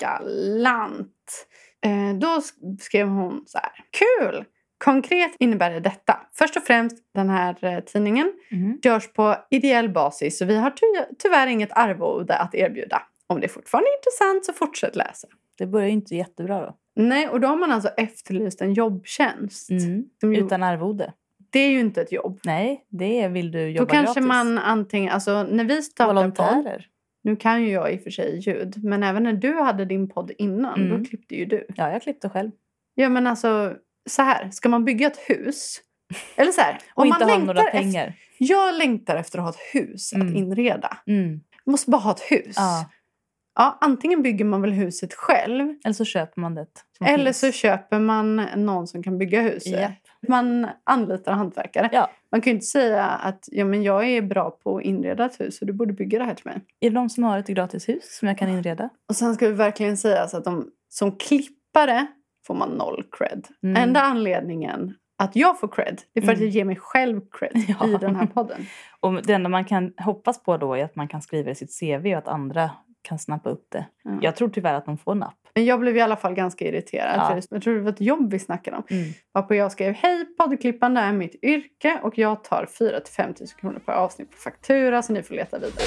[0.00, 1.46] galant.
[1.84, 3.70] Eh, då sk- skrev hon så här.
[3.90, 4.44] Kul!
[4.84, 6.20] Konkret innebär det detta.
[6.34, 8.78] Först och främst den här eh, tidningen Mm.
[8.82, 13.02] görs på ideell basis så vi har ty- tyvärr inget arvode att erbjuda.
[13.26, 15.28] Om det fortfarande är intressant så fortsätt läsa.
[15.58, 16.76] Det börjar ju inte jättebra då.
[16.96, 19.70] Nej, och då har man alltså efterlyst en jobbtjänst.
[19.70, 20.04] Mm.
[20.22, 21.12] Utan arvode.
[21.50, 22.40] Det är ju inte ett jobb.
[22.44, 24.28] Nej, det vill du Då jobba kanske gratis.
[24.28, 26.82] man antingen, alltså när vi startar podd,
[27.22, 30.08] nu kan ju jag i och för sig ljud, men även när du hade din
[30.08, 30.98] podd innan, Mm.
[31.02, 31.66] då klippte ju du.
[31.76, 32.50] Ja, jag klippte själv.
[32.94, 33.74] Ja men alltså,
[34.10, 35.80] så här, ska man bygga ett hus,
[36.36, 38.14] eller så här, Och inte man ha några efter, pengar.
[38.38, 40.36] jag längtar efter att ha ett hus att Mm.
[40.36, 40.96] inreda.
[41.06, 41.40] Mm.
[41.66, 42.54] Måste bara ha ett hus.
[42.56, 42.90] Ja.
[43.54, 46.66] Ja, antingen bygger man väl huset själv Eller så köper man det.
[47.06, 47.38] eller finns.
[47.40, 49.72] så köper man någon som kan bygga huset.
[49.80, 49.92] Japp.
[50.28, 51.88] Man anlitar hantverkare.
[51.92, 52.10] Ja.
[52.32, 55.40] Man kan ju inte säga att ja, men jag är bra på att inreda ett
[55.40, 56.60] hus och du borde bygga det här till mig.
[56.80, 58.88] Är det någon som har ett gratis hus som jag kan inreda?
[59.08, 62.06] Och sen ska vi verkligen säga så att de, som klippare
[62.46, 63.46] får man noll cred.
[63.62, 63.82] Mm.
[63.82, 66.48] Enda anledningen att jag får cred det är för att Mm.
[66.48, 67.88] jag ger mig själv cred Ja.
[67.88, 68.66] i den här podden.
[69.00, 71.80] Och det enda man kan hoppas på då är att man kan skriva i sitt
[71.80, 72.70] CV och att andra
[73.08, 73.86] kan snappa upp det.
[74.04, 74.18] Ja.
[74.22, 75.38] Jag tror tyvärr att de får napp.
[75.54, 77.16] Men jag blev i alla fall ganska irriterad.
[77.16, 77.26] Ja.
[77.26, 78.82] För jag tror det var ett jobb vi snackade om.
[78.90, 79.12] Mm.
[79.34, 83.48] Varpå jag skrev hej poddklippande är mitt yrke och jag tar 4 till 5 000
[83.60, 85.84] kronor per avsnitt på faktura så ni får leta vidare.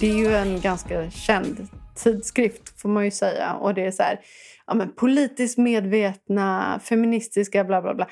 [0.00, 3.54] Det är ju en ganska känd tidskrift får man ju säga.
[3.54, 4.20] Och det är så här,
[4.66, 8.08] ja, men politiskt medvetna, feministiska bla bla bla.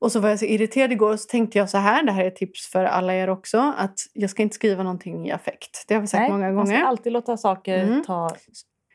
[0.00, 2.24] Och så var jag så irriterad igår och så tänkte jag så här, det här
[2.24, 5.84] är ett tips för alla er också, att jag ska inte skriva någonting i affekt.
[5.88, 6.86] Det har vi sagt Nej, många Man ska gånger.
[6.88, 8.02] alltid låta saker Mm.
[8.04, 8.30] ta...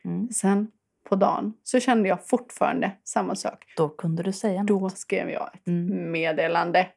[0.04, 0.28] Mm.
[0.28, 0.68] Sen
[1.08, 3.64] på dagen så kände jag fortfarande samma sak.
[3.76, 4.68] Då kunde du säga något.
[4.68, 6.12] Då skrev jag ett Mm.
[6.12, 6.88] meddelande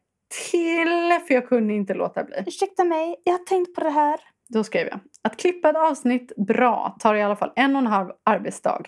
[0.52, 2.36] till, för jag kunde inte låta bli.
[2.48, 4.20] Ursäkta mig, jag har tänkt på det här.
[4.50, 7.88] Då skrev jag att klippa ett avsnitt bra tar i alla fall en och en
[7.88, 8.82] halv arbetsdag.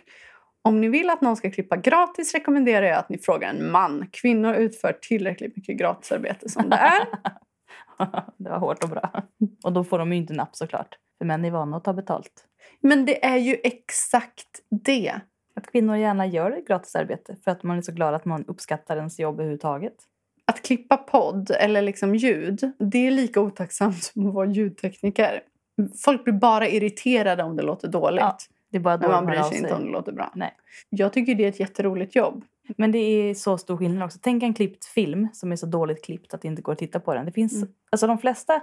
[0.64, 4.07] Om ni vill att någon ska klippa gratis rekommenderar jag att ni frågar en man.
[4.12, 7.07] Kvinnor utför tillräckligt mycket gratisarbete som det är.
[8.38, 9.24] det var hårt och bra.
[9.64, 10.97] Och då får de ju inte napp såklart.
[11.18, 12.45] För män är vana att ta betalt.
[12.80, 15.22] Men det är ju exakt det.
[15.55, 19.20] Att kvinnor gärna gör gratisarbete för att man är så glad att man uppskattar ens
[19.20, 19.95] jobb överhuvudtaget.
[20.45, 25.43] Att klippa podd eller liksom ljud, det är lika otacksamt som att vara ljudtekniker.
[26.03, 28.22] Folk blir bara irriterade om det låter dåligt.
[28.22, 28.38] Ja,
[28.72, 30.32] Det är bara då men man bryr sig inte om det låter bra.
[30.36, 30.53] Nej.
[30.89, 32.43] Jag tycker det är ett jätteroligt jobb.
[32.78, 34.19] Men det är så stor skillnad också.
[34.22, 36.99] Tänk en klippt film som är så dåligt klippt att det inte går att titta
[36.99, 37.26] på den.
[37.26, 37.69] Det finns, Mm.
[37.91, 38.61] alltså de flesta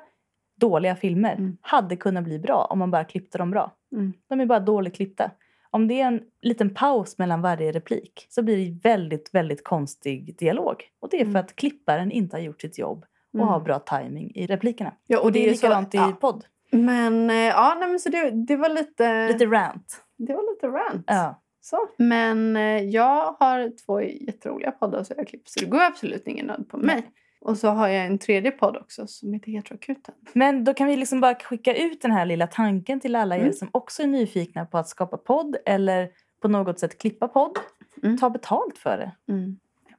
[0.60, 1.56] dåliga filmer Mm.
[1.60, 3.72] hade kunnat bli bra om man bara klippte dem bra.
[3.92, 4.12] Mm.
[4.28, 5.30] De är bara dåligt klippta.
[5.70, 10.36] Om det är en liten paus mellan varje replik så blir det väldigt, väldigt konstig
[10.38, 10.84] dialog.
[11.00, 11.40] Och det är för Mm.
[11.40, 13.48] att klipparen inte har gjort sitt jobb och Mm.
[13.48, 14.92] har bra timing i replikerna.
[15.06, 16.12] Ja, Och det är så- likadant i ja.
[16.20, 16.44] podd.
[16.70, 19.28] Men eh, ja, nej, men så det, det var lite...
[19.28, 20.04] Lite rant.
[20.16, 21.04] Det var lite rant.
[21.06, 21.42] Ja.
[21.60, 21.88] Så.
[21.96, 26.46] Men eh, jag har två jätteroliga poddar så jag klipper så det går absolut ingen
[26.46, 26.86] nöd på mig.
[26.96, 27.12] Nej.
[27.40, 30.14] Och så har jag en tredje podd också som heter Heteroakuten.
[30.32, 33.40] Men då kan vi liksom bara skicka ut den här lilla tanken till alla er
[33.40, 33.52] Mm.
[33.52, 36.10] som också är nyfikna på att skapa podd eller
[36.42, 37.58] på något sätt klippa podd.
[38.02, 38.18] Mm.
[38.18, 39.32] Ta betalt för det.
[39.32, 39.58] Mm.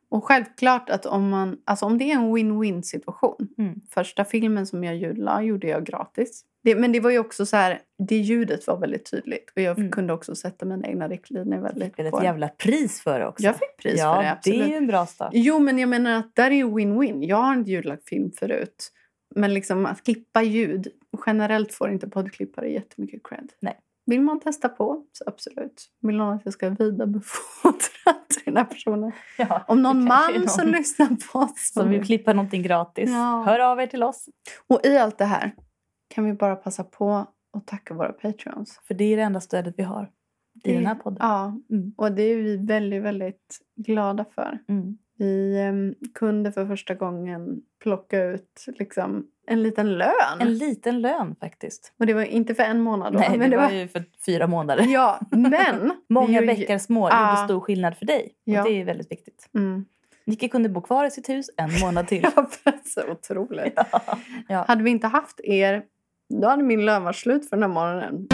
[0.10, 3.48] Och självklart att om, man, alltså om det är en win-win situation.
[3.58, 3.82] Mm.
[3.90, 6.46] Första filmen som jag ljudla gjorde jag gratis.
[6.64, 9.52] Det, men det var ju också så här, det ljudet var väldigt tydligt.
[9.56, 9.92] Och jag Mm.
[9.92, 13.44] kunde också sätta mina egna riktlinjer väldigt på ett jävla pris för det också.
[13.44, 14.60] Jag fick pris ja, för det, absolut.
[14.60, 15.30] det är ju en bra start.
[15.34, 17.26] Jo, men jag menar att där är ju win-win.
[17.26, 18.92] Jag har inte ljudlagt film förut.
[19.36, 20.88] Men liksom att klippa ljud,
[21.26, 23.50] generellt får inte poddklippare jättemycket cred.
[23.62, 23.80] Nej.
[24.06, 25.86] Vill man testa på, så absolut.
[26.02, 29.12] Vill någon att jag ska vidarebefordra till den här personen?
[29.38, 31.72] Ja, Om någon man som någon lyssnar på oss.
[31.74, 33.10] som vill klippa någonting gratis.
[33.10, 33.44] Ja.
[33.48, 34.26] Hör av er till oss.
[34.68, 35.52] Och i allt det här
[36.10, 37.26] kan vi bara passa på
[37.58, 38.80] att tacka våra patreons.
[38.88, 40.04] För det är det enda stödet vi har
[40.64, 41.18] i Det- den här podden.
[41.22, 41.94] Ja, Mm.
[41.98, 44.60] och det är vi väldigt, väldigt glada för.
[44.68, 44.98] Mm.
[45.18, 50.40] Vi em, kunde för första gången plocka ut liksom, en liten lön.
[50.40, 51.94] En liten lön faktiskt.
[52.00, 53.20] Och det var inte för en månad då.
[53.20, 54.86] Nej, men det var ju för fyra månader.
[54.88, 55.92] Ja, men...
[56.10, 57.30] Många bäckar små Ja.
[57.30, 58.34] gjorde stor skillnad för dig.
[58.44, 58.62] Ja.
[58.64, 59.50] Och det är väldigt viktigt.
[59.56, 59.86] Mm.
[60.26, 62.26] Nicke kunde bo kvar i sitt hus en månad till.
[62.36, 62.48] Ja,
[62.86, 63.80] så otroligt.
[64.48, 64.66] Ja.
[64.68, 65.84] Hade vi inte haft er,
[66.30, 68.28] då hade min lön varit slut för den här morgonen.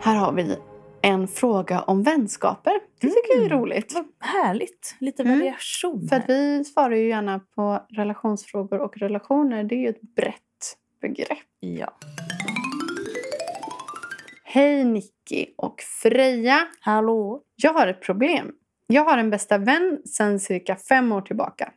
[0.00, 0.56] Här har vi
[1.02, 2.72] en fråga om vänskaper.
[3.00, 3.58] Det tycker jag är Mm.
[3.58, 3.92] roligt.
[3.94, 4.96] Vad härligt.
[5.00, 5.38] Lite Mm.
[5.40, 9.64] variation För att vi svarar ju gärna på relationsfrågor och relationer.
[9.64, 11.38] Det är ju ett brett begrepp.
[11.60, 11.90] Ja.
[14.44, 16.58] Hej Nicky och Freja.
[16.80, 17.42] Hallå?
[17.56, 18.52] Jag har ett problem.
[18.86, 21.72] Jag har en bästa vän sedan cirka fem år tillbaka.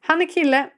[0.00, 0.70] Han är kille,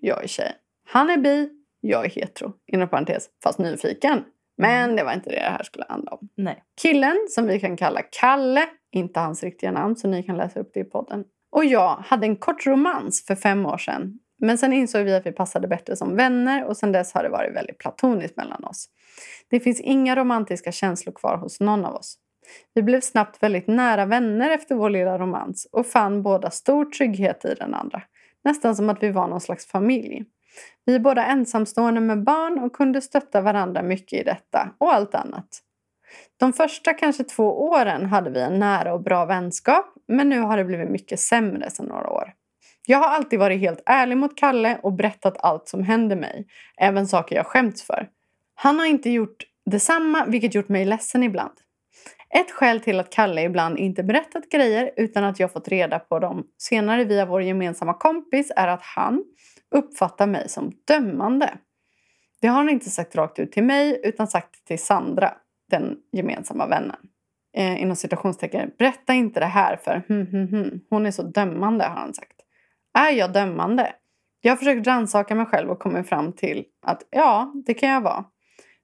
[0.00, 0.52] jag är tjej.
[0.86, 1.50] Han är bi,
[1.80, 2.52] jag är hetero.
[2.72, 4.24] Inom parentes, fast nyfiken.
[4.58, 6.28] Men det var inte det det här skulle handla om.
[6.36, 6.64] Nej.
[6.82, 10.70] Killen, som vi kan kalla Kalle, inte hans riktiga namn så ni kan läsa upp
[10.74, 11.24] det i podden.
[11.52, 14.18] Och jag hade en kort romans för fem år sedan.
[14.38, 17.28] Men sen insåg vi att vi passade bättre som vänner och sen dess har det
[17.28, 18.86] varit väldigt platoniskt mellan oss.
[19.50, 22.18] Det finns inga romantiska känslor kvar hos någon av oss.
[22.74, 27.44] Vi blev snabbt väldigt nära vänner efter vår lilla romans och fann båda stor trygghet
[27.44, 28.02] i den andra.
[28.44, 30.24] Nästan som att vi var någon slags familj.
[30.84, 35.14] Vi är båda ensamstående med barn och kunde stötta varandra mycket i detta och allt
[35.14, 35.48] annat.
[36.36, 40.56] De första kanske två åren hade vi en nära och bra vänskap men nu har
[40.56, 42.32] det blivit mycket sämre sedan några år.
[42.86, 47.06] Jag har alltid varit helt ärlig mot Kalle och berättat allt som händer mig, även
[47.06, 48.08] saker jag skämts för.
[48.54, 51.52] Han har inte gjort detsamma, vilket gjort mig ledsen ibland.
[52.34, 56.18] Ett skäl till att Kalle ibland inte berättat grejer utan att jag fått reda på
[56.18, 59.24] dem senare via vår gemensamma kompis är att han
[59.70, 61.58] uppfattar mig som dömande.
[62.40, 65.34] Det har han inte sagt rakt ut till mig utan sagt till Sandra.
[65.70, 66.96] den gemensamma vännen.
[67.56, 68.70] Eh, inom citationstecken.
[68.78, 70.80] Berätta inte det här för hm, hm, hm.
[70.90, 72.40] hon är så dömande har han sagt.
[72.98, 73.92] Är jag dömande?
[74.40, 78.00] Jag har försökt rannsaka mig själv och kommit fram till att ja, det kan jag
[78.00, 78.24] vara.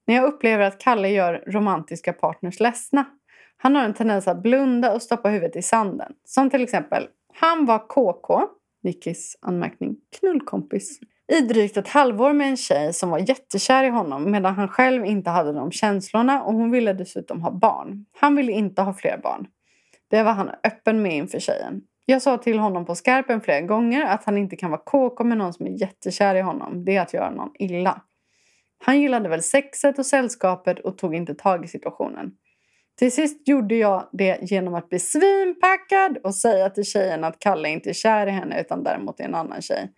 [0.07, 3.05] När jag upplever att Kalle gör romantiska partners ledsna.
[3.57, 6.12] Han har en tendens att blunda och stoppa huvudet i sanden.
[6.24, 8.40] Som till exempel, han var KK,
[8.82, 11.00] Nickis anmärkning, knullkompis.
[11.32, 15.04] I drygt ett halvår med en tjej som var jättekär i honom medan han själv
[15.04, 18.07] inte hade de känslorna och hon ville dessutom ha barn.
[18.20, 19.46] Han ville inte ha fler barn.
[20.09, 21.82] Det var han öppen med inför tjejen.
[22.04, 25.38] Jag sa till honom på skarpen flera gånger att han inte kan vara KK med
[25.38, 26.84] någon som är jättekär i honom.
[26.84, 28.02] Det är att göra någon illa.
[28.78, 32.32] Han gillade väl sexet och sällskapet och tog inte tag i situationen.
[32.99, 37.68] Till sist gjorde jag det genom att bli svinpackad och säga till tjejen att Kalle
[37.68, 39.92] inte är kär i henne utan däremot i en annan tjej.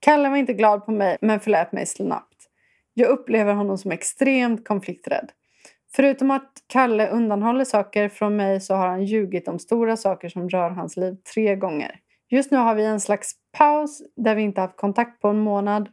[0.00, 2.36] Kalle var inte glad på mig men förlät mig snabbt.
[2.94, 5.30] Jag upplever honom som extremt konflikträdd.
[5.94, 10.48] Förutom att Kalle undanhåller saker från mig så har han ljugit om stora saker som
[10.48, 12.00] rör hans liv tre gånger.
[12.30, 15.88] Just nu har vi en slags paus där vi inte haft kontakt på en månad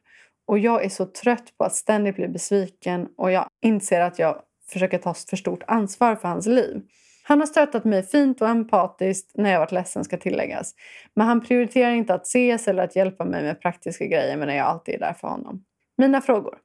[0.47, 4.41] och jag är så trött på att ständigt bli besviken och jag inser att jag
[4.74, 6.82] försöka ta för stort ansvar för hans liv.
[7.24, 10.76] Han har stöttat mig fint och empatiskt när jag varit ledsen ska tilläggas.
[11.15, 14.67] Men han prioriterar inte att ses eller att hjälpa mig med praktiska grejer medan jag
[14.67, 15.63] alltid är där för honom.
[15.97, 16.57] Mina frågor.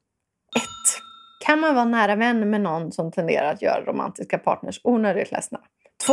[0.57, 0.63] 1.
[1.47, 5.61] Kan man vara nära vän med någon som tenderar att göra romantiska partners onödigt ledsna?
[6.07, 6.13] 2.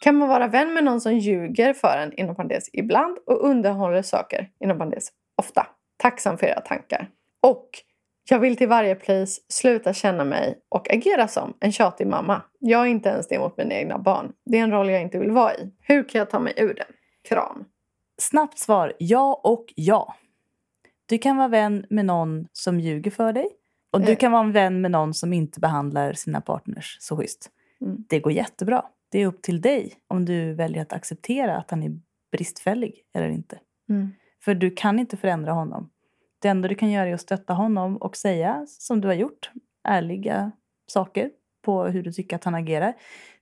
[0.00, 4.02] Kan man vara vän med någon som ljuger för en inom parentes ibland och underhåller
[4.02, 5.66] saker inom parentes ofta?
[5.96, 7.08] Tacksam för era tankar.
[7.42, 7.68] Och
[8.28, 12.42] jag vill till varje pris sluta känna mig och agera som en tjatig mamma.
[12.58, 14.32] Jag är inte ens det mot mina egna barn.
[14.44, 15.70] Det är en roll jag inte vill vara i.
[15.80, 16.86] Hur kan jag ta mig ur den?
[17.28, 17.64] Kram.
[18.18, 20.14] Snabbt svar ja och ja.
[21.06, 23.48] Du kan vara vän med någon som ljuger för dig.
[23.92, 24.16] Och du Eh.
[24.18, 27.50] kan vara en vän med någon som inte behandlar sina partners så schysst.
[27.80, 28.04] Mm.
[28.08, 28.84] Det går jättebra.
[29.10, 31.90] Det är upp till dig om du väljer att acceptera att han är
[32.32, 33.58] bristfällig eller inte.
[33.88, 34.10] Mm.
[34.44, 35.90] För du kan inte förändra honom.
[36.42, 39.50] Det enda du kan göra är att stötta honom och säga, som du har gjort,
[39.88, 40.52] ärliga
[40.86, 41.30] saker
[41.64, 42.94] på hur du tycker att han agerar.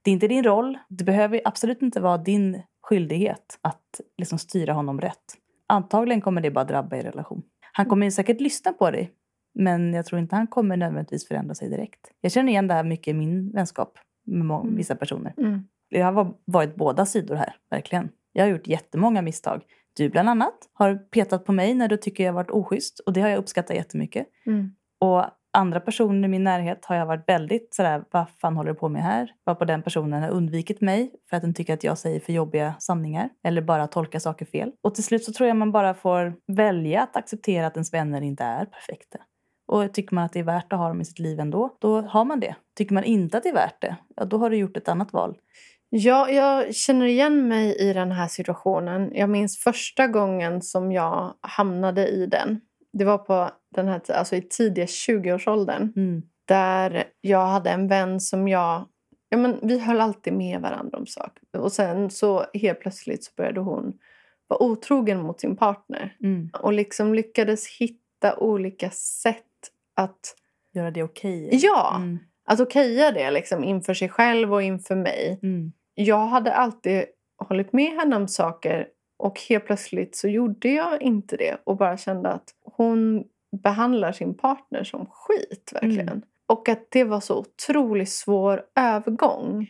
[0.03, 0.79] Det är inte din roll.
[0.89, 5.25] Det behöver absolut inte vara din skyldighet att liksom styra honom rätt.
[5.67, 7.43] Antagligen kommer det bara drabba er relation.
[7.73, 9.13] Han kommer säkert lyssna på dig,
[9.55, 12.01] men jag tror inte han kommer nödvändigtvis förändra sig direkt.
[12.21, 14.77] Jag känner igen det här mycket i min vänskap med Mm.
[14.77, 15.35] vissa personer.
[15.39, 15.65] Mm.
[15.89, 18.09] Jag har va- varit båda sidor här, verkligen.
[18.33, 19.63] Jag har gjort jättemånga misstag.
[19.99, 23.21] Du bland annat har petat på mig när du tycker jag varit oschysst och det
[23.21, 24.27] har jag uppskattat jättemycket.
[24.47, 24.71] Mm.
[25.01, 28.79] Och andra personer i min närhet har jag varit väldigt sådär, vad fan håller du
[28.79, 29.31] på med här?
[29.47, 32.75] Varpå den personen har undvikit mig för att den tycker att jag säger för jobbiga
[32.79, 34.73] sanningar eller bara tolkar saker fel.
[34.83, 38.23] Och till slut så tror jag man bara får välja att acceptera att ens vänner
[38.23, 39.19] inte är perfekta.
[39.67, 42.01] Och tycker man att det är värt att ha dem i sitt liv ändå, då
[42.01, 42.55] har man det.
[42.77, 45.13] Tycker man inte att det är värt det, ja, då har du gjort ett annat
[45.13, 45.39] val.
[45.91, 49.11] Ja, jag känner igen mig i den här situationen.
[49.15, 52.61] Jag minns första gången som jag hamnade i den.
[52.93, 55.93] Det var på den här, alltså i tidiga 20-årsåldern.
[55.97, 56.23] Mm.
[56.45, 58.87] Där jag hade en vän som jag...
[59.29, 61.43] Ja, men vi höll alltid med varandra om saker.
[61.59, 63.93] Och sen så helt plötsligt så började hon
[64.47, 66.17] vara otrogen mot sin partner.
[66.23, 66.51] Mm.
[66.63, 69.45] Och liksom lyckades hitta olika sätt
[69.97, 70.35] att,
[70.75, 71.49] Göra det okej.
[71.53, 71.97] Ja.
[71.97, 72.19] Mm.
[72.49, 75.41] Att okeja det liksom inför sig själv och inför mig.
[75.43, 75.73] Mm.
[75.95, 77.05] jag hade alltid
[77.49, 78.87] hållit med henne om saker
[79.19, 83.25] och helt plötsligt så gjorde jag inte det och bara kände att hon
[83.63, 86.09] behandlar sin partner som skit verkligen.
[86.09, 86.23] Mm.
[86.47, 89.67] Och att det var så otroligt svår övergång.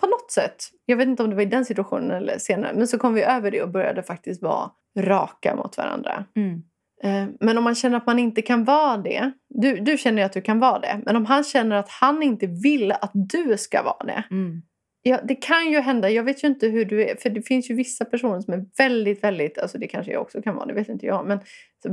[0.00, 2.88] På något sätt, jag vet inte om det var i den situationen eller senare, men
[2.88, 6.24] så kom vi över det och började faktiskt vara raka mot varandra.
[6.36, 6.62] Mm.
[7.04, 10.32] Eh, Men om man känner att man inte kan vara det, du, du känner att
[10.32, 13.82] du kan vara det, men om han känner att han inte vill att du ska
[13.82, 14.62] vara det, Mm.
[15.06, 16.10] Ja, det kan ju hända.
[16.10, 17.16] Jag vet ju inte hur du är.
[17.16, 20.42] För det finns ju vissa personer som är väldigt, väldigt, alltså det kanske jag också
[20.42, 21.40] kan vara, det vet inte jag, men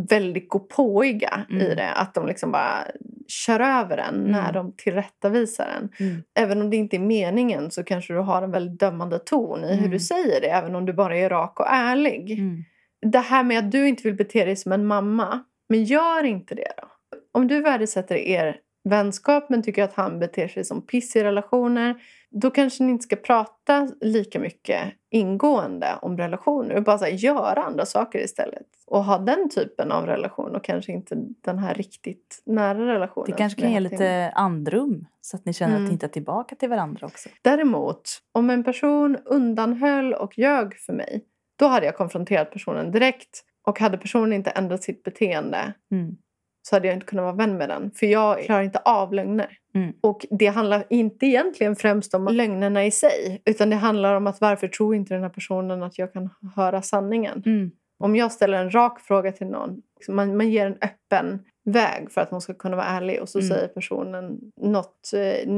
[0.10, 1.76] väldigt gåpåiga i Mm.
[1.78, 1.92] det.
[1.92, 2.88] Att de liksom bara
[3.28, 4.54] kör över en när Mm.
[4.54, 5.90] de tillrättavisar en.
[6.08, 6.24] Mm.
[6.40, 9.68] Även om det inte är meningen så kanske du har en väldigt dömande ton i
[9.68, 9.92] hur Mm.
[9.92, 12.40] du säger det, även om du bara är rak och ärlig.
[13.04, 13.12] Mm.
[13.12, 16.56] Det här med att du inte vill bete dig som en mamma, men gör inte
[16.56, 16.88] det då.
[17.32, 21.96] Om du värdesätter er vänskap men tycker att han beter sig som piss i relationer
[22.30, 27.12] då kanske ni inte ska prata lika mycket ingående om relationer och bara så här,
[27.12, 28.68] göra andra saker istället.
[28.88, 33.32] Och ha den typen av relation och kanske inte den här riktigt nära relationen.
[33.32, 35.84] Det kanske kan ge lite andrum så att ni känner Mm.
[35.84, 37.30] att ni hittar tillbaka till varandra också.
[37.42, 41.26] Däremot, om en person undanhöll och ljög för mig
[41.62, 46.16] då hade jag konfronterat personen direkt och hade personen inte ändrat sitt beteende Mm.
[46.68, 47.92] så hade jag inte kunnat vara vän med den.
[47.92, 49.58] För jag klarar inte av lögner.
[49.76, 49.94] Mm.
[50.02, 53.42] Och det handlar inte egentligen främst om lögnerna i sig.
[53.46, 56.82] Utan det handlar om att varför tror inte den här personen att jag kan höra
[56.82, 57.44] sanningen?
[57.46, 57.72] Mm.
[58.00, 62.22] Om jag ställer en rak fråga till någon, man, man ger en öppen väg för
[62.22, 63.50] att hon ska kunna vara ärlig och så Mm.
[63.50, 65.50] säger personen något eh,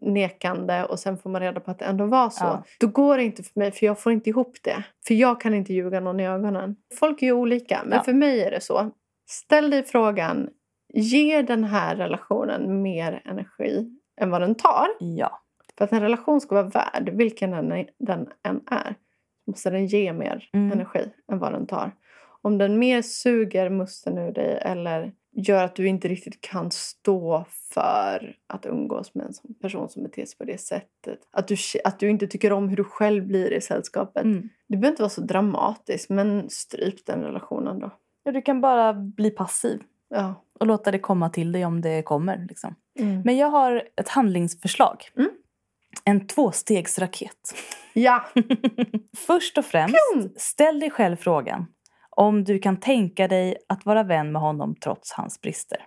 [0.00, 2.44] nekande och sen får man reda på att det ändå var så.
[2.44, 2.64] Ja.
[2.80, 4.84] Då går det inte för mig för jag får inte ihop det.
[5.06, 6.76] För jag kan inte ljuga någon i ögonen.
[6.98, 8.02] Folk är ju olika men Ja.
[8.02, 8.90] för mig är det så.
[9.28, 10.48] Ställ dig frågan,
[10.94, 14.86] ger den här relationen mer energi än vad den tar?
[15.00, 15.40] Ja.
[15.78, 18.94] För att en relation ska vara värd, vilken den, den än är,
[19.46, 20.72] måste den ge mer Mm.
[20.72, 21.92] energi än vad den tar.
[22.42, 27.44] Om den mer suger musten ur dig eller gör att du inte riktigt kan stå
[27.74, 31.18] för att umgås med en person som beter sig på det sättet.
[31.30, 34.24] Att du, att du inte tycker om hur du själv blir i sällskapet.
[34.24, 34.48] Mm.
[34.68, 37.90] Det behöver inte vara så dramatiskt, men stryp den relationen då.
[38.24, 38.32] ja.
[38.32, 40.44] Du kan bara bli passiv Ja.
[40.60, 42.46] och låta det komma till dig om det kommer.
[42.48, 42.74] Liksom.
[42.98, 43.22] Mm.
[43.24, 45.08] Men jag har ett handlingsförslag.
[45.16, 45.30] Mm.
[46.04, 47.54] En tvåstegsraket.
[47.92, 48.24] Ja!
[49.16, 49.96] Först och främst,
[50.36, 51.66] ställ dig själv frågan
[52.20, 55.78] om du kan tänka dig att vara vän med honom trots hans brister.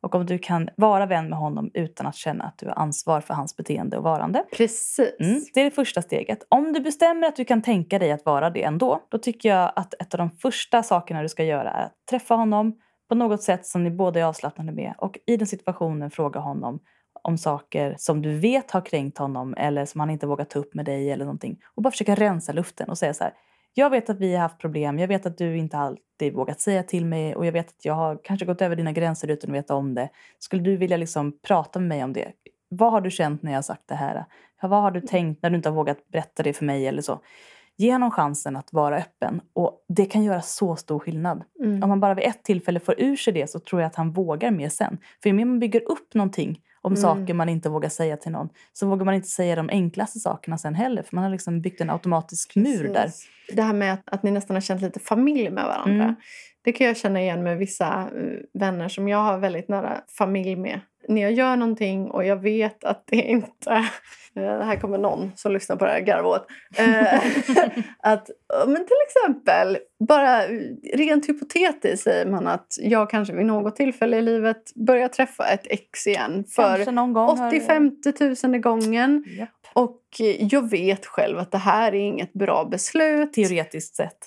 [0.00, 3.20] Och om du kan vara vän med honom utan att känna att du har ansvar
[3.20, 4.44] för hans beteende och varande.
[4.56, 5.20] Precis.
[5.20, 6.46] Mm, det är det första steget.
[6.48, 9.72] Om du bestämmer att du kan tänka dig att vara det ändå, då tycker jag
[9.76, 13.42] att ett av de första sakerna du ska göra är att träffa honom på något
[13.42, 16.80] sätt som ni båda är avslappnade med och i den situationen fråga honom
[17.22, 20.74] om saker som du vet har kränkt honom eller som han inte vågat ta upp
[20.74, 21.58] med dig eller någonting.
[21.74, 23.32] Och bara försöka rensa luften och säga så här.
[23.74, 26.82] Jag vet att vi har haft problem, jag vet att du inte alltid vågat säga
[26.82, 29.56] till mig och jag vet att jag har kanske gått över dina gränser utan att
[29.56, 30.08] veta om det.
[30.38, 32.32] Skulle du vilja liksom prata med mig om det?
[32.68, 34.24] Vad har du känt när jag har sagt det här?
[34.62, 37.20] Vad har du tänkt när du inte har vågat berätta det för mig eller så?
[37.76, 41.44] Ge honom chansen att vara öppen och det kan göra så stor skillnad.
[41.60, 41.82] Mm.
[41.82, 44.12] Om man bara vid ett tillfälle får ur sig det så tror jag att han
[44.12, 44.98] vågar mer sen.
[45.22, 47.02] För ju mer man bygger upp någonting om Mm.
[47.02, 50.58] saker man inte vågar säga till någon så vågar man inte säga de enklaste sakerna
[50.58, 51.02] sen heller.
[51.02, 53.02] För man har liksom byggt en automatisk mur där.
[53.02, 53.28] Precis.
[53.52, 56.04] Det här med att, att ni nästan har känt lite familj med varandra.
[56.04, 56.14] Mm.
[56.62, 60.56] Det kan jag känna igen med vissa eh, vänner som jag har väldigt nära familj
[60.56, 60.80] med.
[61.08, 63.70] När jag gör någonting och jag vet att det inte...
[64.36, 66.46] eh, här kommer någon som lyssnar på det här garva åt.
[66.78, 67.14] Eh,
[67.98, 68.30] att,
[68.66, 69.78] men till exempel,
[70.08, 70.42] bara
[70.94, 75.66] rent hypotetiskt säger man att jag kanske vid något tillfälle i livet börjar träffa ett
[75.70, 76.44] ex igen.
[76.48, 77.38] För Kanske någon gång.
[77.38, 79.24] har- 80-50 tusen gången.
[79.38, 79.48] Japp.
[79.74, 80.02] Och
[80.38, 83.32] jag vet själv att det här är inget bra beslut.
[83.32, 84.18] Teoretiskt sett.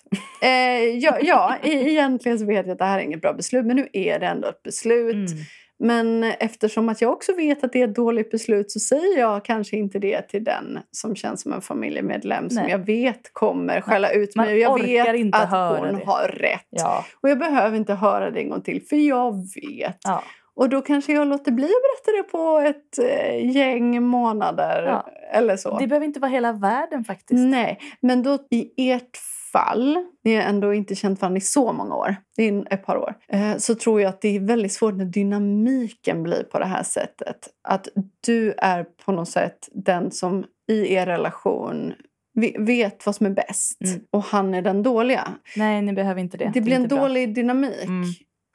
[0.42, 0.50] Eh,
[0.84, 3.66] ja, ja, e- egentligen så vet jag att det här är inget bra beslut.
[3.66, 5.16] Men nu är det ändå ett beslut.
[5.32, 5.44] Mm.
[5.84, 9.46] Men eftersom att jag också vet att det är ett dåligt beslut så säger jag
[9.46, 12.72] kanske inte det till den som känns som en familjemedlem som Nej.
[12.72, 14.58] jag vet kommer skälla ut mig.
[14.60, 16.06] Jag vet att hon det.
[16.06, 16.68] har rätt.
[16.70, 17.06] Ja.
[17.22, 19.98] Och jag behöver inte höra det en gång till för jag vet.
[20.04, 20.24] ja.
[20.54, 25.08] Och då kanske jag låter bli att berätta det på ett eh, gäng månader Ja.
[25.34, 25.80] eller så.
[25.80, 27.40] Det behöver inte vara hela världen faktiskt.
[27.40, 29.18] Nej, men då i ert
[29.52, 32.98] fall, ni har ändå inte känt varandra i så många år, det är ett par
[32.98, 36.66] år, eh, så tror jag att det är väldigt svårt när dynamiken blir på det
[36.66, 37.48] här sättet.
[37.68, 37.88] Att
[38.28, 41.94] du är på något sätt den som i er relation
[42.34, 44.02] ve- vet vad som är bäst Mm.
[44.12, 45.28] och han är den dåliga.
[45.56, 46.52] Nej, ni behöver inte det.
[46.54, 47.04] Det, är blir en inte bra.
[47.04, 47.84] dålig dynamik.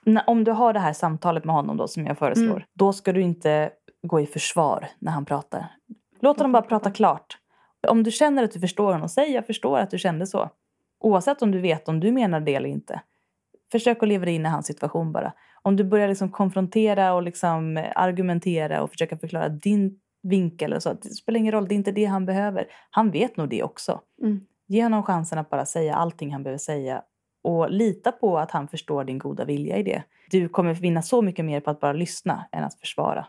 [0.07, 0.23] Mm.
[0.27, 2.51] Om du har det här samtalet med honom då som jag föreslår.
[2.57, 2.63] Mm.
[2.75, 3.71] Då ska du inte
[4.07, 5.67] gå i försvar när han pratar.
[6.21, 7.39] Låt honom bara prata klart.
[7.89, 10.51] Om du känner att du förstår honom, säg jag förstår att du kände så.
[10.99, 13.01] Oavsett om du vet om du menar det eller inte.
[13.73, 15.33] Försök att leva dig in i hans situation bara.
[15.63, 20.83] Om du börjar liksom konfrontera och liksom eh, argumentera och försöka förklara din vinkel och
[20.83, 20.93] så.
[20.93, 22.67] Det spelar ingen roll, det är inte det han behöver.
[22.91, 24.01] Han vet nog det också.
[24.23, 24.41] Mm.
[24.67, 27.03] Ge honom chansen att bara säga allting han behöver säga
[27.43, 30.03] och lita på att han förstår din goda vilja i det.
[30.31, 33.27] Du kommer vinna så mycket mer på att bara lyssna än att försvara.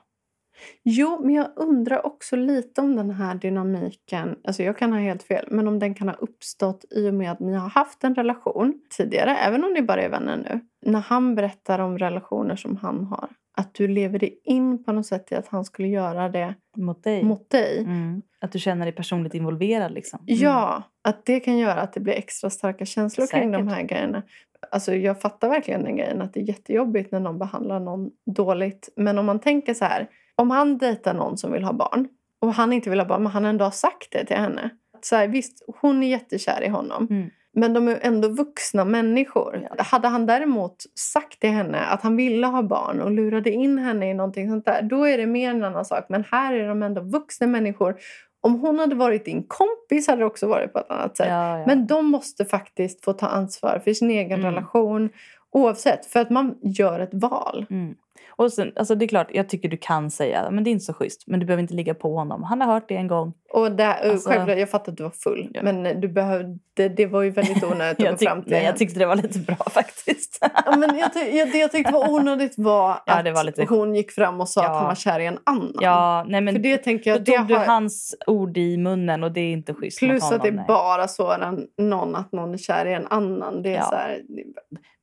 [0.83, 4.35] Jo, men jag undrar också lite om den här dynamiken.
[4.43, 7.31] Alltså jag kan ha helt fel, men om den kan ha uppstått i och med
[7.31, 10.59] att ni har haft en relation tidigare, även om ni bara är vänner nu.
[10.91, 15.05] När han berättar om relationer som han har, att du lever dig in på något
[15.05, 17.23] sätt i att han skulle göra det Mot dig.
[17.23, 17.79] mot dig.
[17.79, 18.21] Mm.
[18.41, 20.19] Att du känner dig personligt involverad liksom.
[20.27, 20.39] Mm.
[20.41, 23.75] Ja, att det kan göra att det blir extra starka känslor kring de Säkert.
[23.77, 24.23] här grejerna.
[24.71, 28.89] Alltså jag fattar verkligen den grejen att det är jättejobbigt när någon behandlar någon dåligt.
[28.95, 30.07] Men om man tänker så här,
[30.37, 32.07] om han dejtar någon som vill ha barn
[32.41, 34.69] och han inte vill ha barn men han ändå har sagt det till henne.
[35.01, 37.07] Så här, visst, hon är jättekär i honom.
[37.09, 37.29] Mm.
[37.53, 39.67] Men de är ändå vuxna människor.
[39.77, 44.09] Hade han däremot sagt till henne att han ville ha barn och lurade in henne
[44.09, 46.05] i någonting sånt där, då är det mer en annan sak.
[46.09, 47.95] Men här är de ändå vuxna människor.
[48.41, 51.27] Om hon hade varit din kompis hade det också varit på ett annat sätt.
[51.29, 51.65] Ja, ja.
[51.67, 54.53] Men de måste faktiskt få ta ansvar för sin egen Mm.
[54.53, 55.09] relation.
[55.51, 57.65] Oavsett, för att man gör ett val.
[57.69, 57.95] Mm.
[58.37, 60.85] Och sen, alltså det är klart, jag tycker du kan säga men det är inte
[60.85, 61.23] så schysst.
[61.27, 62.43] Men du behöver inte ligga på honom.
[62.43, 63.33] Han har hört det en gång.
[63.53, 65.49] Och där, Alltså- självklart, jag fattar att du var full.
[65.53, 65.61] Ja.
[65.63, 68.99] Men du behövde, det var ju väldigt onödigt att gå fram till nej, jag tyckte
[68.99, 70.37] det var lite bra faktiskt.
[70.65, 73.65] Ja, men jag, jag, det jag tyckte var onödigt var Ja, att det var lite-
[73.69, 74.69] hon gick fram och sa Ja.
[74.69, 75.73] att han var kär i en annan.
[75.81, 78.77] ja, nej men För det tänker då jag, det tog du har, hans ord i
[78.77, 80.37] munnen och det är inte schysst mot plus honom.
[80.37, 80.65] att det nej.
[80.67, 83.61] bara så när någon, att någon är kär i en annan.
[83.61, 83.83] Det är Ja.
[83.83, 84.21] så här,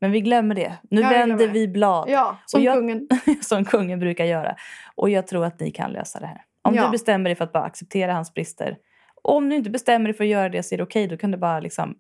[0.01, 0.73] Men vi glömmer det.
[0.91, 2.09] Nu Ja, jag vänder vi blad.
[2.09, 3.09] ja, som jag- kungen.
[3.43, 4.55] som kungen brukar göra.
[4.95, 6.41] Och jag tror att ni kan lösa det här.
[6.69, 6.85] Om Ja.
[6.85, 8.77] du bestämmer dig för att bara acceptera hans brister.
[9.25, 11.07] Och om du inte bestämmer dig för att göra det så är det okej.
[11.07, 11.95] Då kan du bara liksom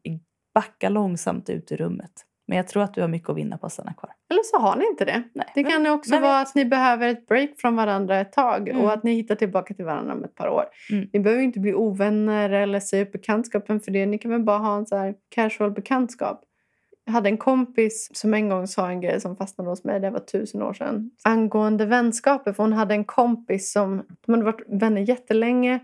[0.55, 2.12] backa långsamt ut ur rummet.
[2.47, 4.11] Men jag tror att du har mycket att vinna på att stanna kvar.
[4.31, 5.22] Eller så har ni inte det.
[5.35, 5.47] Nej.
[5.55, 8.33] Det men- kan ju också vem vara att ni behöver ett break från varandra ett
[8.33, 8.83] tag Mm.
[8.83, 10.64] och att ni hittar tillbaka till varandra om ett par år.
[10.93, 11.09] Mm.
[11.12, 14.07] Ni behöver ju inte bli ovänner eller säga upp bekantskapen för det.
[14.07, 16.43] Ni kan väl bara ha en så här casual bekantskap.
[17.05, 20.11] Jag hade en kompis som en gång sa en grej som fastnade hos mig, det
[20.11, 22.53] var tusen år sedan, angående vänskaper.
[22.53, 25.81] För hon hade en kompis som, de hade varit vänner jättelänge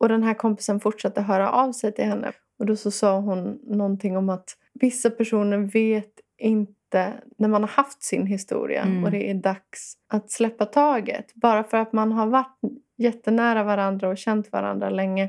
[0.00, 2.32] och den här kompisen fortsatte höra av sig till henne.
[2.58, 7.68] Och då så sa hon någonting om att vissa personer vet inte när man har
[7.68, 9.04] haft sin historia Mm.
[9.04, 11.34] och det är dags att släppa taget.
[11.34, 12.58] Bara för att man har varit
[12.98, 15.28] jättenära varandra och känt varandra länge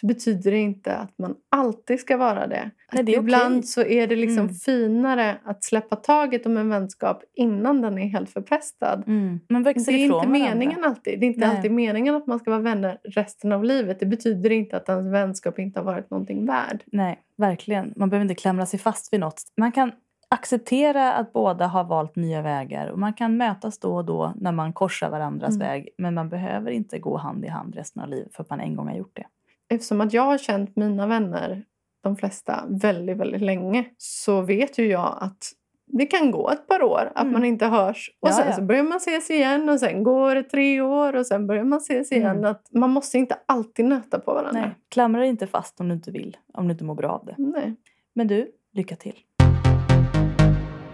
[0.00, 2.70] så betyder det inte att man alltid ska vara det.
[2.92, 3.62] Nej, det är ibland okej.
[3.66, 4.54] så är det liksom Mm.
[4.54, 9.02] finare att släppa taget om en vänskap innan den är helt förpestad.
[9.06, 10.54] Man Det växer är ifrån inte varandra.
[10.54, 11.20] meningen alltid.
[11.20, 11.56] Det är inte Nej.
[11.56, 14.00] alltid meningen att man ska vara vänner resten av livet.
[14.00, 16.82] Det betyder inte att ens vänskap inte har varit någonting värd.
[16.92, 17.92] Nej, verkligen.
[17.96, 19.42] Man behöver inte klamra sig fast vid något.
[19.56, 19.92] Man kan
[20.28, 24.52] acceptera att båda har valt nya vägar och man kan mötas då och då när
[24.52, 25.68] man korsar varandras Mm.
[25.68, 25.88] väg.
[25.98, 28.76] Men man behöver inte gå hand i hand resten av livet för att man en
[28.76, 29.24] gång har gjort det.
[29.68, 31.64] Eftersom att jag har känt mina vänner,
[32.02, 35.52] de flesta, väldigt, väldigt länge så vet ju jag att
[35.86, 37.32] det kan gå ett par år att Mm.
[37.32, 38.10] man inte hörs.
[38.20, 38.52] Och Ja, sen ja.
[38.56, 41.78] så börjar man ses igen och sen går det tre år och sen börjar man
[41.78, 42.36] ses igen.
[42.38, 42.50] Mm.
[42.50, 44.60] Att man måste inte alltid nöta på varandra.
[44.60, 47.24] Nej, klamra dig inte fast om du inte vill, om du inte mår bra av
[47.26, 47.34] det.
[47.38, 47.74] Nej.
[48.14, 49.16] Men du, lycka till.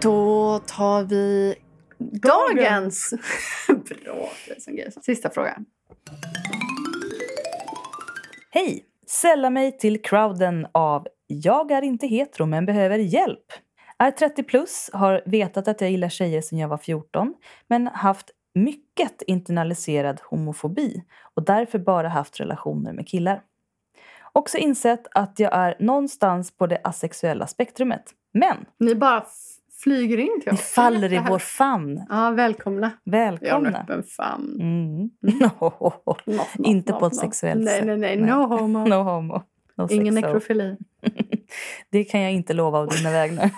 [0.01, 1.55] Då tar vi
[1.99, 3.13] dagens...
[3.67, 4.29] Bra.
[5.01, 5.57] Sista fråga.
[8.55, 8.85] Hej!
[9.07, 13.45] Sälla mig till crowden av Jag är inte hetero men behöver hjälp.
[13.97, 17.33] Är 30 plus, har vetat att jag gillar tjejer sedan jag var 14
[17.67, 21.03] men haft mycket internaliserad homofobi
[21.35, 23.41] och därför bara haft relationer med killar.
[24.33, 28.03] Också insett att jag är någonstans på det asexuella spektrumet.
[28.33, 29.25] Men Ni bara
[29.83, 30.61] flyger in till ni oss.
[30.73, 32.05] faller i vår famn.
[32.09, 32.91] Ja, välkomna.
[33.03, 33.79] Vi har en Välkomna!
[33.81, 34.61] öppen famn.
[34.61, 35.09] Mm.
[35.39, 37.85] Noff, noff, Inte noff, på ett sexuellt sätt.
[37.85, 38.29] Nej, nej, Nej.
[38.31, 38.85] No homo.
[38.87, 39.43] No homo.
[39.77, 40.77] No Ingen nekrofili.
[41.91, 43.49] Det kan jag inte lova av dina vägnar.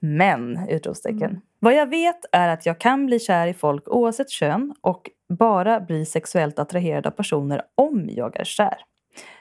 [0.00, 0.68] Men!
[0.68, 1.22] Utropstecken.
[1.30, 1.40] Mm.
[1.60, 5.80] Vad jag vet är att jag kan bli kär i folk oavsett kön och bara
[5.80, 8.76] bli sexuellt attraherad av personer om jag är kär.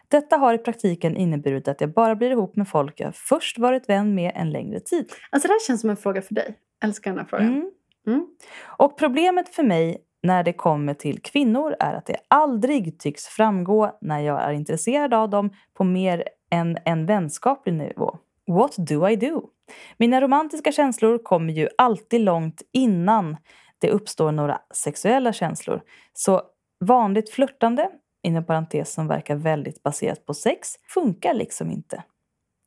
[0.08, 3.90] Detta har i praktiken inneburit att jag bara blir ihop med folk jag först varit
[3.90, 5.12] vän med en längre tid.
[5.30, 6.58] Alltså det här känns som en fråga för dig.
[6.84, 7.48] Älskar den här frågan.
[7.48, 7.72] Mm.
[8.08, 8.28] Mm.
[8.64, 13.98] Och problemet för mig när det kommer till kvinnor är att det aldrig tycks framgå
[14.02, 18.18] när jag är intresserad av dem på mer än en vänskaplig nivå.
[18.48, 19.50] What do I do?
[19.98, 23.38] Mina romantiska känslor kommer ju alltid långt innan
[23.80, 25.82] det uppstår några sexuella känslor.
[26.14, 26.42] Så
[26.80, 27.90] vanligt flörtande,
[28.28, 32.04] inom parentes som verkar väldigt baserat på sex, funkar liksom inte.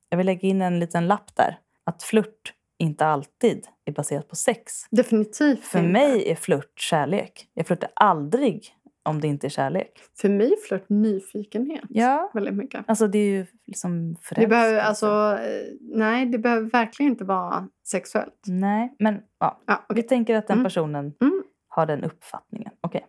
[0.08, 1.58] Jag vill lägga in en liten lapp där.
[1.84, 4.72] Att flört inte alltid är baserat på sex.
[4.90, 5.90] Definitivt För inte.
[5.92, 7.46] mig är flört kärlek.
[7.54, 8.68] Jag flörtar aldrig
[9.02, 9.92] om det inte är kärlek.
[10.20, 11.84] För mig är flört nyfikenhet.
[11.88, 12.30] Ja.
[12.34, 12.84] Väldigt mycket.
[12.88, 14.48] Alltså det är ju liksom Det förälskelse.
[14.48, 18.40] behöver, alltså, eh, nej, det behöver verkligen inte vara sexuellt.
[18.46, 19.60] Nej, men ja.
[19.66, 20.08] Ja, Vi okej.
[20.08, 20.64] tänker att den Mm.
[20.64, 21.42] personen Mm.
[21.68, 22.72] har den uppfattningen.
[22.80, 23.06] Okej.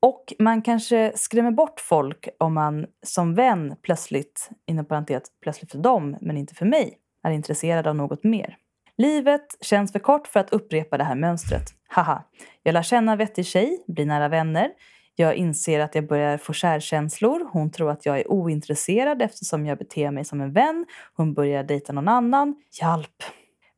[0.00, 5.78] Och man kanske skrämmer bort folk om man som vän plötsligt, inom parentes, plötsligt för
[5.78, 8.56] dem, men inte för mig, är intresserad av något mer.
[8.96, 11.62] Livet känns för kort för att upprepa det här mönstret.
[11.88, 12.24] Haha.
[12.62, 14.70] Jag lär känna en vettig tjej, blir nära vänner.
[15.14, 17.48] Jag inser att jag börjar få kärkänslor.
[17.52, 20.86] Hon tror att jag är ointresserad eftersom jag beter mig som en vän.
[21.14, 22.54] Hon börjar dejta någon annan.
[22.80, 23.22] Hjälp!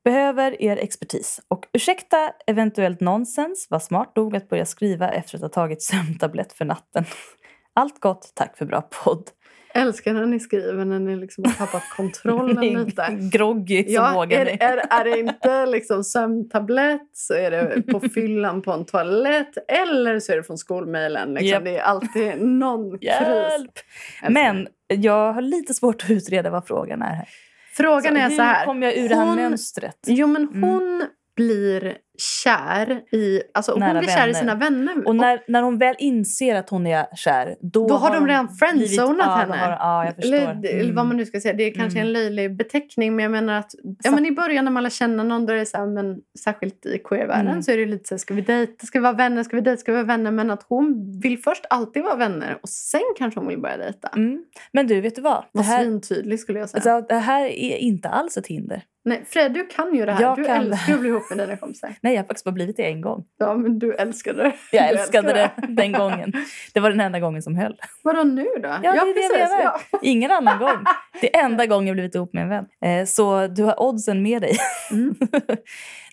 [0.05, 1.41] Behöver er expertis.
[1.75, 6.65] Ursäkta eventuellt nonsens, var smart nog att börja skriva efter att ha tagit sömntablett för
[6.65, 7.05] natten.
[7.75, 9.29] Allt gott, tack för bra podd.
[9.75, 13.07] Älskar när ni skriver när ni liksom har tappat kontrollen lite.
[13.33, 14.57] Groggy så Ja, vågar är, ni.
[14.61, 20.21] är, är det inte liksom sömntablett så är det på fyllan på en toalett eller
[20.21, 21.35] så är det från skolmejlen.
[21.35, 21.49] Liksom.
[21.49, 21.65] Japp.
[21.65, 23.85] Det är alltid någon kris.
[24.29, 27.29] Men jag har lite svårt att utreda vad frågan är här.
[27.77, 28.65] Frågan är hur så här.
[28.67, 29.99] kommer jag ur det här Hon- mönstret?
[30.07, 31.03] Jo, men Mm.
[31.37, 31.97] Blir
[32.45, 35.07] kär i, alltså hon blir kär i sina vänner.
[35.07, 38.49] Och när, när hon väl inser att hon är kär, då, Då har de redan
[38.49, 39.57] friendzonat ja, henne.
[39.57, 40.35] Har, ja, jag förstår.
[40.35, 41.07] eller, eller vad Mm.
[41.09, 41.55] man nu ska säga.
[41.55, 42.07] Det är kanske Mm.
[42.07, 43.75] en löjlig beteckning men jag menar att
[44.05, 46.17] ja, men i början när man lär känna någon då är det så här, men
[46.45, 47.63] särskilt i queer-världen Mm.
[47.63, 49.63] så är det lite så här, ska vi dejta, ska vi vara vänner, ska vi
[49.63, 53.01] dejta, ska vi vara vänner men att hon vill först alltid vara vänner och sen
[53.19, 54.09] kanske hon vill börja dejta.
[54.17, 54.45] Mm.
[54.73, 55.45] Men du, vet du vad?
[55.53, 56.95] Det Var här, svintydlig skulle jag säga.
[56.95, 58.83] alltså, det här är inte alls ett hinder.
[59.05, 60.23] Nej, Fred, du kan ju det här.
[60.23, 61.95] Jag du kan det älskar att bli ihop med dina kompisar.
[62.01, 63.25] Nej, jag har faktiskt bara blivit det en gång.
[63.39, 64.55] Ja, men du älskade det.
[64.73, 66.33] Jag älskade älskar det den gången.
[66.75, 67.77] Det var den enda gången som höll.
[68.03, 68.69] Vadå nu då?
[68.69, 69.63] Ja, det är det jag menar.
[69.93, 69.99] Ja.
[70.03, 70.85] Ingen annan gång.
[71.21, 72.67] Det är enda gången jag blivit ihop med en vän.
[72.85, 74.57] Eh, så du har oddsen med dig.
[74.91, 75.15] Mm.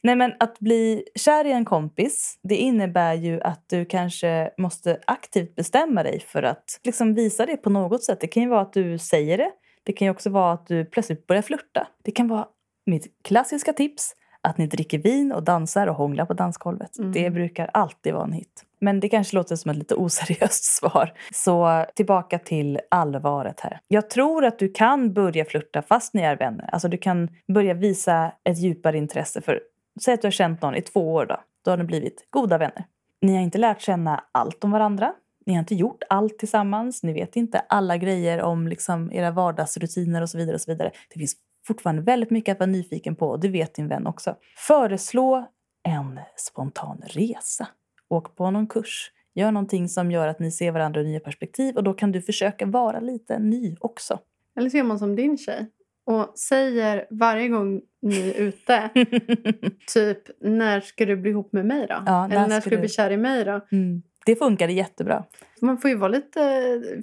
[0.03, 4.99] Nej, men att bli kär i en kompis, det innebär ju att du kanske måste
[5.07, 8.21] aktivt bestämma dig för att liksom visa det på något sätt.
[8.21, 9.51] Det kan ju vara att du säger det.
[9.83, 11.87] Det kan ju också vara att du plötsligt börjar flirta.
[12.03, 12.45] Det kan vara
[12.85, 16.97] mitt klassiska tips, att ni dricker vin och dansar och hånglar på dansgolvet.
[16.97, 17.11] Mm.
[17.11, 18.65] Det brukar alltid vara en hit.
[18.81, 21.13] Men det kanske låter som ett lite oseriöst svar.
[21.33, 23.79] Så tillbaka till allvaret här.
[23.87, 26.69] Jag tror att du kan börja flirta fast ni är vänner.
[26.71, 29.59] Alltså du kan börja visa ett djupare intresse för
[30.03, 31.39] Säg att du har känt någon i två år då.
[31.65, 32.85] Då har ni blivit goda vänner.
[33.21, 35.13] Ni har inte lärt känna allt om varandra.
[35.45, 37.03] Ni har inte gjort allt tillsammans.
[37.03, 40.55] Ni vet inte alla grejer om liksom era vardagsrutiner och så vidare.
[40.55, 40.91] och så vidare.
[41.13, 41.35] Det finns
[41.69, 44.35] fortfarande väldigt mycket att vara nyfiken på och det vet din vän också.
[44.67, 45.47] Föreslå
[45.83, 47.67] en spontan resa.
[48.09, 49.11] Åk på någon kurs.
[49.35, 52.21] Gör någonting som gör att ni ser varandra ur nya perspektiv och då kan du
[52.21, 54.19] försöka vara lite ny också.
[54.57, 55.69] Eller så gör man som din tjej
[56.05, 58.89] och säger varje gång ni är ute
[59.93, 62.03] typ när ska du bli ihop med mig då?
[62.05, 63.61] Ja, när Eller när ska ska du bli kär i mig då?
[63.71, 64.01] Mm.
[64.25, 65.23] Det funkade jättebra.
[65.61, 66.39] Man får ju vara lite...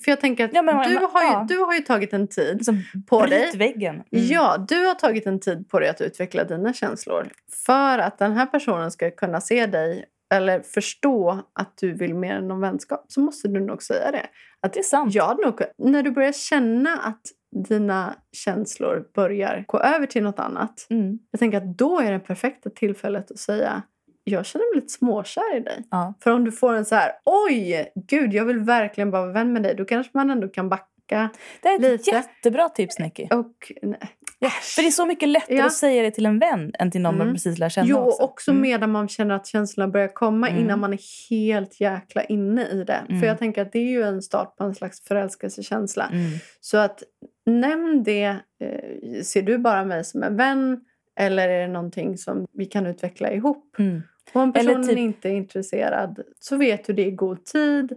[0.05, 1.47] För jag tänker att Ja, men- du, men- har ju, ja.
[1.49, 3.57] du har ju tagit en tid Liksom, På dig?
[3.57, 3.95] väggen.
[3.95, 4.05] Mm.
[4.11, 7.29] Ja, du har tagit en tid på dig att utveckla dina känslor.
[7.67, 10.05] För att den här personen ska kunna se dig
[10.35, 14.27] eller förstå att du vill mer än någon vänskap så måste du nog säga det.
[14.61, 15.17] Att Det är sant.
[15.21, 17.21] hade nog, när du börjar känna att
[17.69, 20.87] dina känslor börjar gå över till något annat.
[20.91, 21.19] Mm.
[21.31, 23.83] Jag tänker att då är det perfekta tillfället att säga
[24.31, 25.83] jag känner mig lite småkär i dig.
[25.91, 26.15] Ja.
[26.23, 29.53] För om du får en så här, oj, gud, jag vill verkligen bara vara vän
[29.53, 29.75] med dig.
[29.75, 31.31] Då kanske man ändå kan backa.
[31.63, 32.11] Det är ett Lite.
[32.11, 33.27] jättebra tips, Nicky.
[33.31, 33.99] Och, nej.
[34.39, 35.67] Ja, för det är så mycket lättare Ja.
[35.67, 37.27] att säga det till en vän än till någon Mm.
[37.27, 38.23] man precis lär känna Jo, också.
[38.23, 38.63] också Mm.
[38.63, 40.61] medan man känner att känslorna börjar komma Mm.
[40.63, 43.01] innan man är helt jäkla inne i det.
[43.09, 43.21] Mm.
[43.21, 46.07] För jag tänker att det är ju en start på en slags förälskelsekänsla.
[46.13, 46.25] Mm.
[46.61, 47.03] Så att
[47.47, 48.37] nämn det.
[48.61, 50.81] Eh, ser du bara mig som en vän?
[51.21, 53.77] Eller är det någonting som vi kan utveckla ihop?
[54.41, 57.93] Om Eller personen typ- inte är intresserad så vet du det i god tid.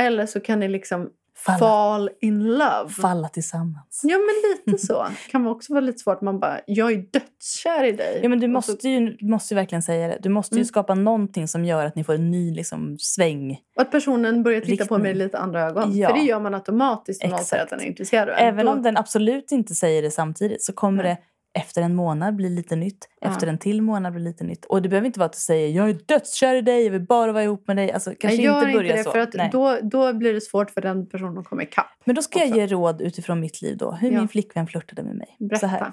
[0.00, 1.58] Eller så kan ni liksom Falla.
[1.58, 2.88] fall in love.
[3.02, 4.00] Falla tillsammans.
[4.04, 5.06] Ja, men lite så.
[5.30, 6.20] kan vara också vara lite svårt.
[6.20, 8.20] Man bara, jag är dödskär i dig.
[8.22, 10.18] Ja, men du måste så, ju, du måste ju verkligen säga det.
[10.22, 10.64] Du måste ju Mm.
[10.66, 13.58] skapa någonting som gör att ni får en ny liksom, sväng.
[13.76, 15.02] och att personen börjar titta på riktning.
[15.02, 15.96] mig i lite andra ögon.
[15.98, 16.08] Ja.
[16.08, 18.34] För det gör man automatiskt om någon säger att den är intresserad.
[18.38, 21.12] Även Då- om den absolut inte säger det samtidigt så kommer Nej.
[21.12, 21.18] det
[21.54, 23.08] efter en månad bli lite nytt.
[23.20, 23.28] Ja.
[23.30, 24.64] Efter en till månad bli lite nytt.
[24.64, 27.06] Och det behöver inte vara att du säger jag är dödskär i dig, jag vill
[27.06, 27.92] bara vara ihop med dig.
[27.92, 29.10] Alltså, kanske Nej, inte börja det, så.
[29.10, 29.48] För att Nej.
[29.52, 31.86] då, då blir det svårt för den personen att komma ikapp.
[32.04, 32.58] Men då ska jag också.
[32.60, 33.90] ge råd utifrån mitt liv då.
[33.92, 34.18] Hur Ja.
[34.18, 35.36] min flickvän flörtade med mig.
[35.38, 35.58] Berätta.
[35.60, 35.92] Så här.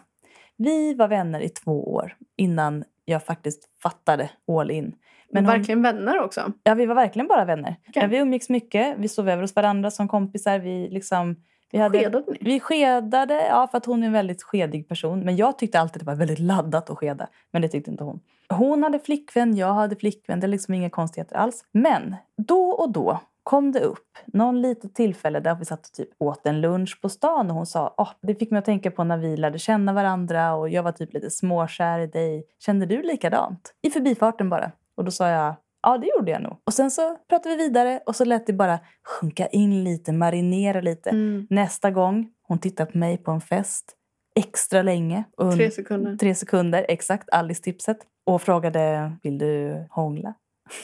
[0.57, 4.93] Vi var vänner i två år innan jag faktiskt fattade all in.
[5.31, 6.53] Men hon, Verkligen vänner också.
[6.63, 7.75] ja, vi var verkligen bara vänner.
[7.87, 8.01] Okej.
[8.03, 8.95] Ja, vi umgicks mycket.
[8.97, 10.59] Vi sov över hos varandra som kompisar.
[10.59, 11.35] Vi, liksom,
[11.71, 12.37] vi, hade, Skedade ni?
[12.41, 15.19] vi skedade, ja, för att hon är en väldigt skedig person.
[15.19, 17.27] Men jag tyckte alltid det var väldigt laddat att skeda.
[17.51, 18.19] Men det tyckte inte hon.
[18.49, 20.39] Hon hade flickvän, jag hade flickvän.
[20.39, 21.65] Det är liksom inga konstigheter alls.
[21.71, 26.09] Men då och då kom det upp någon litet tillfälle där vi satt och typ
[26.17, 29.03] åt en lunch på stan och hon sa oh, det fick mig att tänka på
[29.03, 32.45] när vi lärde känna varandra och jag var typ lite småkär i dig.
[32.59, 33.73] Kände du likadant?
[33.81, 34.71] I förbifarten bara.
[34.95, 36.57] Och då sa jag Ja, det gjorde jag nog.
[36.63, 40.81] Och sen så pratade vi vidare och så lät det bara sjunka in lite, marinera
[40.81, 41.09] lite.
[41.09, 41.47] Mm.
[41.49, 43.95] Nästa gång hon tittade på mig på en fest
[44.35, 45.23] extra länge.
[45.37, 46.17] und- Tre sekunder.
[46.17, 47.29] Tre sekunder, exakt.
[47.29, 47.97] Alice-tipset.
[48.25, 50.33] Och frågade, vill du hångla?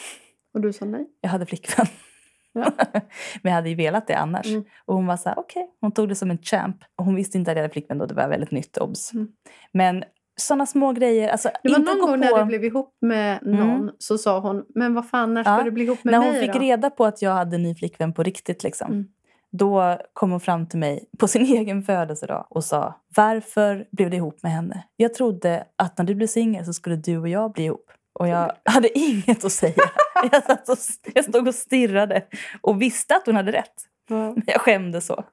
[0.54, 1.08] Och du sa nej?
[1.22, 1.86] Jag hade flickvän.
[2.54, 2.72] Ja.
[3.42, 4.48] Men jag hade ju velat det annars.
[4.48, 4.66] Mm.
[4.86, 5.70] Och hon var så här, okej.
[5.82, 6.76] Hon tog det som en champ.
[6.96, 8.06] Och hon visste inte att jag hade flickvän då.
[8.06, 9.14] Det var väldigt nytt, obs.
[9.14, 9.28] Mm.
[9.72, 10.04] Men
[10.36, 11.30] sådana små grejer.
[11.30, 12.26] Alltså, Det var inte någon gå gång på...
[12.36, 13.92] när du blev ihop med någon Mm.
[13.98, 16.32] så sa hon, men vad fan, när ska Ja, du bli ihop med när mig
[16.32, 16.60] hon fick då?
[16.60, 18.92] reda på att jag hade en ny flickvän på riktigt liksom.
[18.92, 19.06] Mm.
[19.52, 24.18] Då kom hon fram till mig på sin egen födelsedag och sa Varför blev du
[24.18, 24.84] ihop med henne?
[24.96, 27.92] Jag trodde att när du blev singel så skulle du och jag bli ihop.
[28.20, 29.74] Och jag hade inget att säga.
[30.32, 30.78] Jag, satt och,
[31.14, 32.24] jag stod och stirrade
[32.62, 33.74] och visste att hon hade rätt.
[34.10, 35.24] Men jag skämdes så.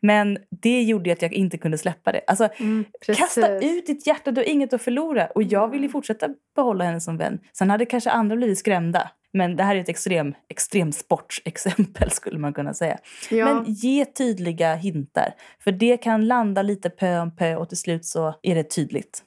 [0.00, 2.20] Men det gjorde att jag inte kunde släppa det.
[2.26, 5.26] Alltså, Mm, Kasta ut ditt hjärta, du har inget att förlora.
[5.26, 5.92] Och jag ville Mm.
[5.92, 7.38] fortsätta behålla henne som vän.
[7.52, 9.10] Sen hade kanske andra blivit skrämda.
[9.32, 12.98] Men det här är ett extrem, extrem sportsexempel skulle man kunna säga.
[13.30, 15.34] Ja, Men ge tydliga hintar.
[15.64, 19.22] För det kan landa lite pö om pö och till slut så är det tydligt.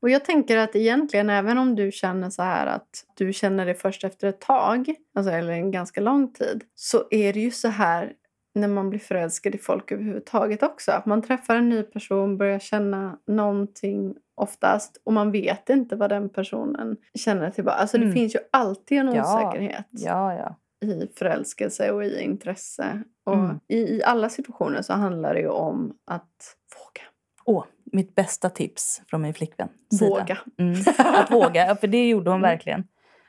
[0.00, 3.74] och jag tänker att egentligen även om du känner så här att du känner det
[3.74, 7.68] först efter ett tag, alltså, eller en ganska lång tid, så är det ju så
[7.68, 8.12] här
[8.54, 10.92] när man blir förälskad i folk överhuvudtaget också.
[10.92, 16.10] Att man träffar en ny person, börjar känna någonting oftast och man vet inte vad
[16.10, 17.76] den personen känner tillbaka.
[17.76, 18.14] Alltså det Mm.
[18.14, 19.22] finns ju alltid en Ja.
[19.50, 19.86] osäkerhet.
[19.90, 20.56] Ja, ja.
[20.86, 23.02] i förälskelse och i intresse.
[23.26, 23.60] Och Mm.
[23.68, 27.06] i, I alla situationer så handlar det ju om att våga.
[27.44, 29.68] Åh, mitt bästa tips från min flickvän.
[30.00, 30.38] Våga.
[30.58, 30.74] Mm.
[30.98, 32.50] Att våga, ja, för det gjorde hon Mm.
[32.50, 32.84] verkligen.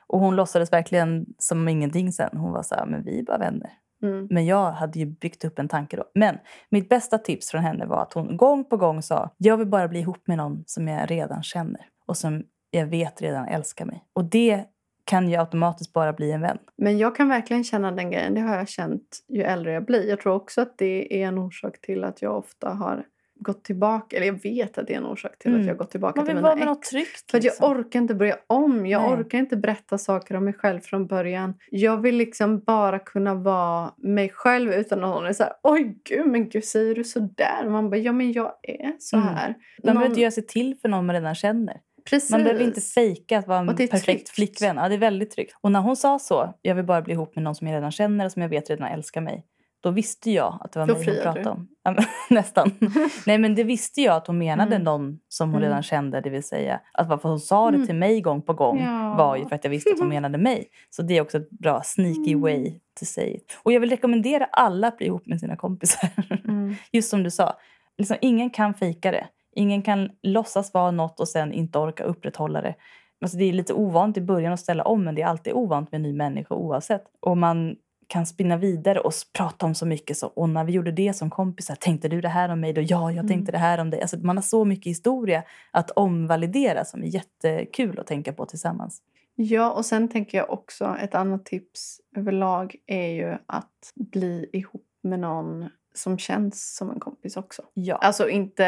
[0.08, 2.38] Och hon låtsades verkligen som ingenting sen.
[2.38, 3.72] Hon var så här, men vi är bara vänner.
[4.06, 4.28] Mm.
[4.32, 6.04] Men jag hade ju byggt upp en tanke då.
[6.14, 6.38] Men
[6.70, 9.88] mitt bästa tips från henne var att hon gång på gång sa jag vill bara
[9.88, 14.04] bli ihop med någon som jag redan känner och som jag vet redan älskar mig.
[14.14, 14.66] Och det
[15.06, 16.58] kan ju automatiskt bara bli en vän.
[16.78, 18.34] Men jag kan verkligen känna den grejen.
[18.34, 20.10] Det har jag känt ju äldre jag blir.
[20.10, 23.06] Jag tror också att det är en orsak till att jag ofta har
[23.46, 24.16] gått tillbaka.
[24.18, 25.62] Eller jag vet att det är en orsak till Mm.
[25.62, 26.90] att jag har gått tillbaka Man till mina vara med ex.
[26.90, 27.32] tryggt.
[27.32, 27.72] För att jag liksom.
[27.72, 28.86] orkar inte börja om.
[28.86, 29.12] Jag Nej.
[29.14, 31.54] orkar inte berätta saker om mig själv från början.
[31.72, 35.98] Jag vill liksom bara kunna vara mig själv utan att någon är så här, oj
[36.10, 37.70] gud, men gud, säger du så där?
[37.70, 39.28] Man bara, ja men jag är så Mm.
[39.28, 39.48] här.
[39.48, 41.78] Man behöver Någon- inte göra sig till för någon man redan känner.
[42.10, 42.32] Precis.
[42.32, 44.30] Man behöver inte fejka att vara en perfekt tryggt.
[44.30, 44.76] flickvän.
[44.78, 45.56] Ja, det är väldigt tryggt.
[45.62, 47.92] Och när hon sa så, jag vill bara bli ihop med någon som jag redan
[47.92, 49.46] känner och som jag vet redan älskar mig.
[49.86, 51.68] Då visste jag att det var Då mig hon pratade om.
[51.84, 51.96] Ja,
[52.30, 52.72] nästan.
[53.26, 54.84] Nej men det visste jag att hon menade Mm.
[54.84, 55.70] någon som hon Mm.
[55.70, 56.22] redan kände.
[56.22, 57.88] Det vill säga att varför hon sa det Mm.
[57.88, 59.16] till mig gång på gång Ja.
[59.18, 60.68] var ju för att jag visste att hon menade mig.
[60.90, 62.42] Så det är också ett bra sneaky Mm.
[62.42, 63.58] way to say it.
[63.64, 66.10] Och jag vill rekommendera alla att bli ihop med sina kompisar.
[66.48, 66.76] Mm.
[66.92, 67.54] Just som du sa,
[67.98, 69.28] liksom, ingen kan fejka det.
[69.56, 72.76] Ingen kan låtsas vara något och sen inte orka upprätthålla det.
[73.22, 75.92] Alltså, det är lite ovant i början att ställa om men det är alltid ovant
[75.92, 77.04] med en ny människa oavsett.
[77.22, 77.76] Och man
[78.08, 80.18] kan spinna vidare och prata om så mycket.
[80.18, 82.82] Så, och när vi gjorde det som kompisar, tänkte du det här om mig då?
[82.82, 84.02] Ja, jag tänkte det här om dig.
[84.02, 89.02] Alltså, man har så mycket historia att omvalidera som är jättekul att tänka på tillsammans.
[89.36, 94.88] Ja, och sen tänker jag också ett annat tips överlag är ju att bli ihop
[95.04, 97.62] med någon som känns som en kompis också.
[97.74, 97.96] Ja.
[97.96, 98.64] Alltså inte,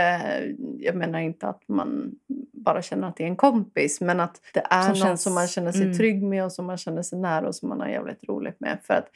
[0.79, 2.11] jag menar inte att man
[2.53, 5.33] bara känner att det är en kompis men att det är Som någon känns- som
[5.33, 5.97] man känner sig mm.
[5.97, 8.79] trygg med och som man känner sig nära och som man har jävligt roligt med.
[8.83, 9.07] För att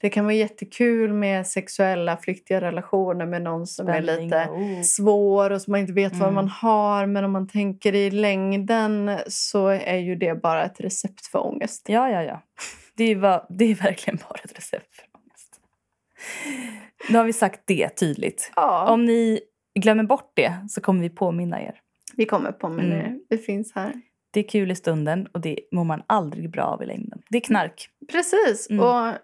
[0.00, 4.56] det kan vara jättekul med sexuella flyktiga relationer med någon som är Spänning lite och-
[4.58, 4.82] oh.
[4.82, 6.34] svår och som man inte vet vad Mm.
[6.34, 7.06] man har.
[7.06, 11.84] Men om man tänker i längden så är ju det bara ett recept för ångest.
[11.88, 12.42] Ja, ja, ja.
[12.96, 15.04] Det är, va- det är verkligen bara ett recept för.
[17.10, 18.52] Nu har vi sagt det tydligt.
[18.56, 19.40] Ja, Om ni
[19.80, 21.80] glömmer bort det så kommer vi påminna er.
[22.16, 22.98] vi kommer på men Mm.
[23.28, 23.92] det, det finns här.
[24.32, 27.22] Det är kul i stunden och det mår man aldrig bra av i längden.
[27.30, 27.88] Det är knark.
[28.12, 28.84] Precis, Mm.
[28.84, 29.14] och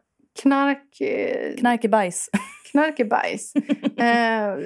[0.42, 2.30] knark, eh, Knark är bajs.
[2.70, 3.54] knark är bajs.
[3.96, 4.56] eh,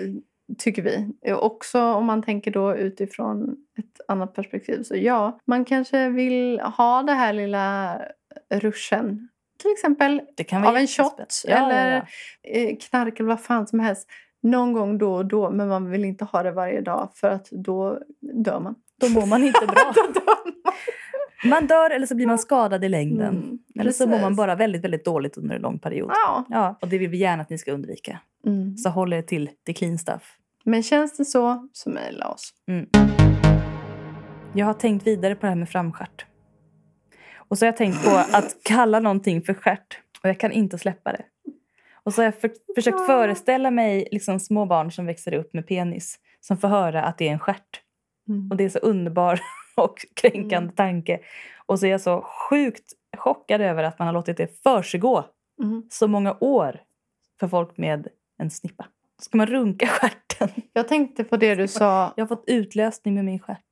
[0.59, 1.09] tycker vi.
[1.33, 4.83] Och Också om man tänker då utifrån ett annat perspektiv.
[4.83, 7.99] Så ja, man kanske vill ha det här lilla
[8.55, 9.28] ruschen.
[9.63, 10.21] Till exempel
[10.67, 12.07] av en shot Ja, eller
[12.43, 12.51] ja.
[12.51, 14.09] eh, knark eller vad fan som helst.
[14.43, 17.49] Någon gång då och då, men man vill inte ha det varje dag för att
[17.51, 17.99] då
[18.45, 18.75] dör man.
[19.01, 19.93] Då mår man inte bra.
[19.95, 20.55] Dör man.
[21.51, 23.37] Man dör eller så blir man skadad i längden.
[23.37, 26.11] Mm, Eller så mår man bara väldigt, väldigt dåligt under en lång period.
[26.15, 26.45] Ja.
[26.49, 28.19] Ja, och det vill vi gärna att ni ska undvika.
[28.47, 28.77] Mm.
[28.77, 30.37] Så håll er till the clean stuff.
[30.65, 32.51] Men känns det så, så mejla oss.
[34.55, 36.27] Jag har tänkt vidare på det här med framstjärt.
[37.51, 39.99] Och så har jag tänkt på att kalla någonting för stjärt.
[40.23, 41.23] Och jag kan inte släppa det.
[42.03, 45.67] Och så har jag för, försökt föreställa mig liksom små barn som växer upp med
[45.67, 46.19] penis.
[46.41, 47.81] Som får höra att det är en stjärt.
[48.29, 48.51] Mm.
[48.51, 49.41] Och det är så underbar
[49.77, 50.73] och kränkande Mm.
[50.73, 51.21] tanke.
[51.67, 55.25] Och så är jag så sjukt chockad över att man har låtit det försiggå
[55.63, 55.83] Mm.
[55.91, 56.81] så många år
[57.41, 58.87] för folk med en snippa.
[59.21, 60.49] Ska man runka stjärten?
[60.73, 63.65] Jag tänkte på det du sa Jag har fått utlösning med min stjärt.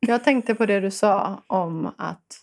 [0.00, 2.40] Jag tänkte på det du sa om att,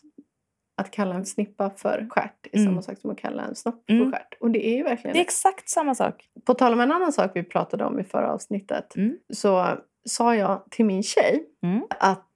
[0.82, 2.70] att kalla en snippa för stjärt är Mm.
[2.72, 4.04] samma sak som att kalla en snopp Mm.
[4.06, 4.34] för stjärt.
[4.40, 6.26] Och det är ju verkligen Det är exakt samma sak.
[6.46, 9.18] På tal om en annan sak vi pratade om i förra avsnittet Mm.
[9.34, 9.68] så
[10.10, 11.82] sa jag till min tjej Mm.
[12.00, 12.36] att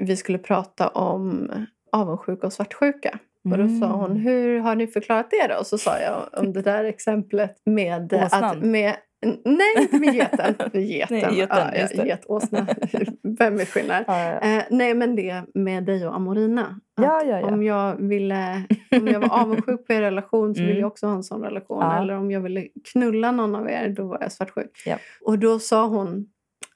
[0.00, 1.50] vi skulle prata om
[1.92, 3.18] avundsjuka och svartsjuka.
[3.44, 3.90] Och då sa Mm.
[3.90, 5.58] hon, hur har ni förklarat det då?
[5.60, 8.44] Och så sa jag om det där exemplet med Åsnan?
[8.44, 8.62] att...
[8.62, 8.96] Med,
[9.44, 10.54] nej, inte med geten.
[10.72, 11.18] Geten.
[11.18, 12.66] Nej, geten, ja, ja, getåsna.
[13.38, 14.04] Vem är skillnad?
[14.06, 14.40] Ja, ja.
[14.40, 16.80] Eh, nej, men det med dig och Amorina.
[16.96, 17.46] Ja, ja, ja.
[17.46, 18.62] Om, jag ville,
[19.00, 20.80] om jag var avundsjuk på er relation så ville Mm.
[20.80, 21.82] jag också ha en sån relation.
[21.82, 24.70] Eller om jag ville knulla någon av er, då var jag svartsjuk.
[25.24, 26.26] Och då sa hon,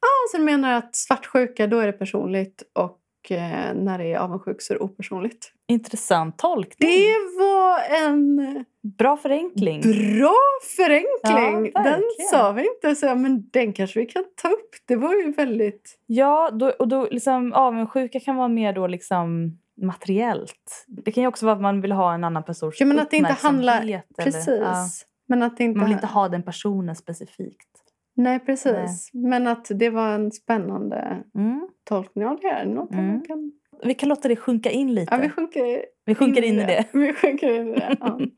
[0.01, 4.18] ah, så du menar att svartsjuka, då är det personligt och eh, när det är
[4.18, 5.53] avundsjuk så är det opersonligt.
[5.68, 6.90] Intressant tolkning.
[6.90, 8.64] Det var en
[8.99, 9.80] Bra förenkling.
[10.18, 10.34] bra
[10.76, 11.70] förenkling.
[11.74, 14.70] Ja, den sa vi inte, så, men den kanske vi kan ta upp.
[14.87, 15.99] Det var ju väldigt...
[16.07, 20.84] Ja, då, och då liksom avundsjuka kan vara mer då liksom materiellt.
[20.87, 23.11] Det kan ju också vara att man vill ha en annan persons Ja, men att
[23.11, 24.49] det inte handlar- eller- Precis.
[24.49, 24.84] ja.
[25.28, 25.78] Men att det inte...
[25.78, 27.68] Man vill inte ha den personen specifikt.
[28.16, 29.11] Nej, precis.
[29.12, 31.68] Men att det var en spännande Mm.
[31.84, 32.64] tolkning av det här.
[32.66, 33.20] Någonting Mm.
[33.24, 33.53] kan...
[33.84, 35.14] Vi kan låta det sjunka in lite.
[35.14, 36.84] Ja, vi sjunker, Vi sjunker in i det.
[36.93, 37.97] Vi sjunker in i det.
[38.01, 38.18] Ja.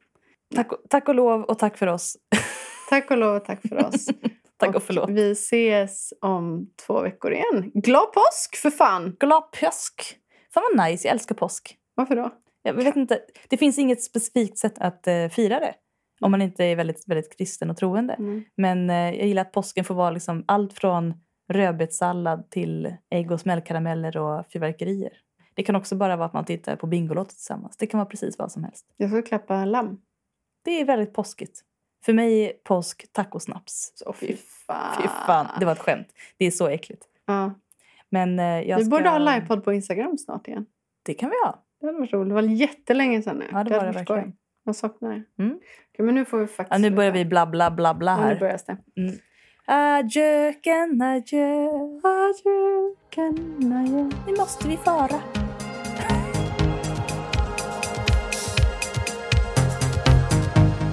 [0.54, 2.16] Tack, och- tack och lov och tack för oss.
[2.90, 4.06] Tack och lov och tack för oss.
[4.56, 5.10] Tack och förlåt.
[5.10, 7.70] Vi ses om två veckor igen.
[7.74, 9.16] Glad påsk för fan!
[9.20, 10.16] Glad påsk!
[10.54, 11.76] Fan vad nice, jag älskar påsk.
[11.94, 12.30] Varför då?
[12.62, 15.74] Jag vet inte, det finns inget specifikt sätt att eh, fira det.
[16.20, 18.14] Om man inte är väldigt, väldigt kristen och troende.
[18.14, 18.44] Mm.
[18.56, 21.14] Men eh, jag gillar att påsken får vara liksom allt från
[21.52, 25.12] rödbetssallad till ägg och smällkarameller och fyrverkerier.
[25.54, 27.76] Det kan också bara vara att man tittar på Bingolotto tillsammans.
[27.76, 28.86] Det kan vara precis vad som helst.
[28.96, 30.00] Jag ska klappa lamm.
[30.68, 31.60] Det är väldigt påskigt.
[32.04, 33.92] För mig är påsk tacosnaps.
[33.94, 35.02] Så fy fan.
[35.02, 36.08] Fy fan, det var ett skämt.
[36.38, 37.02] Det är så äckligt.
[37.26, 37.54] Ja.
[38.10, 38.90] Men eh, jag Vi ska...
[38.90, 40.66] borde ha livepodd på Instagram snart igen.
[41.02, 41.64] Det kan vi ha.
[41.80, 42.28] Det hade varit roligt.
[42.28, 43.44] Det var jättelänge sedan nu.
[43.52, 44.04] Ja, det var det skoj.
[44.16, 44.32] verkligen.
[44.64, 45.42] Jag saknar det.
[45.42, 45.56] Mm.
[45.94, 48.16] Okej, men nu får vi faktiskt Ja, nu börjar vi bla bla bla bla Ja,
[48.16, 48.38] nu här.
[48.40, 48.76] börjar det.
[49.66, 51.68] Adjöken, adjö.
[52.02, 54.10] Adjöken, adjö.
[54.26, 55.20] Nu måste vi fara.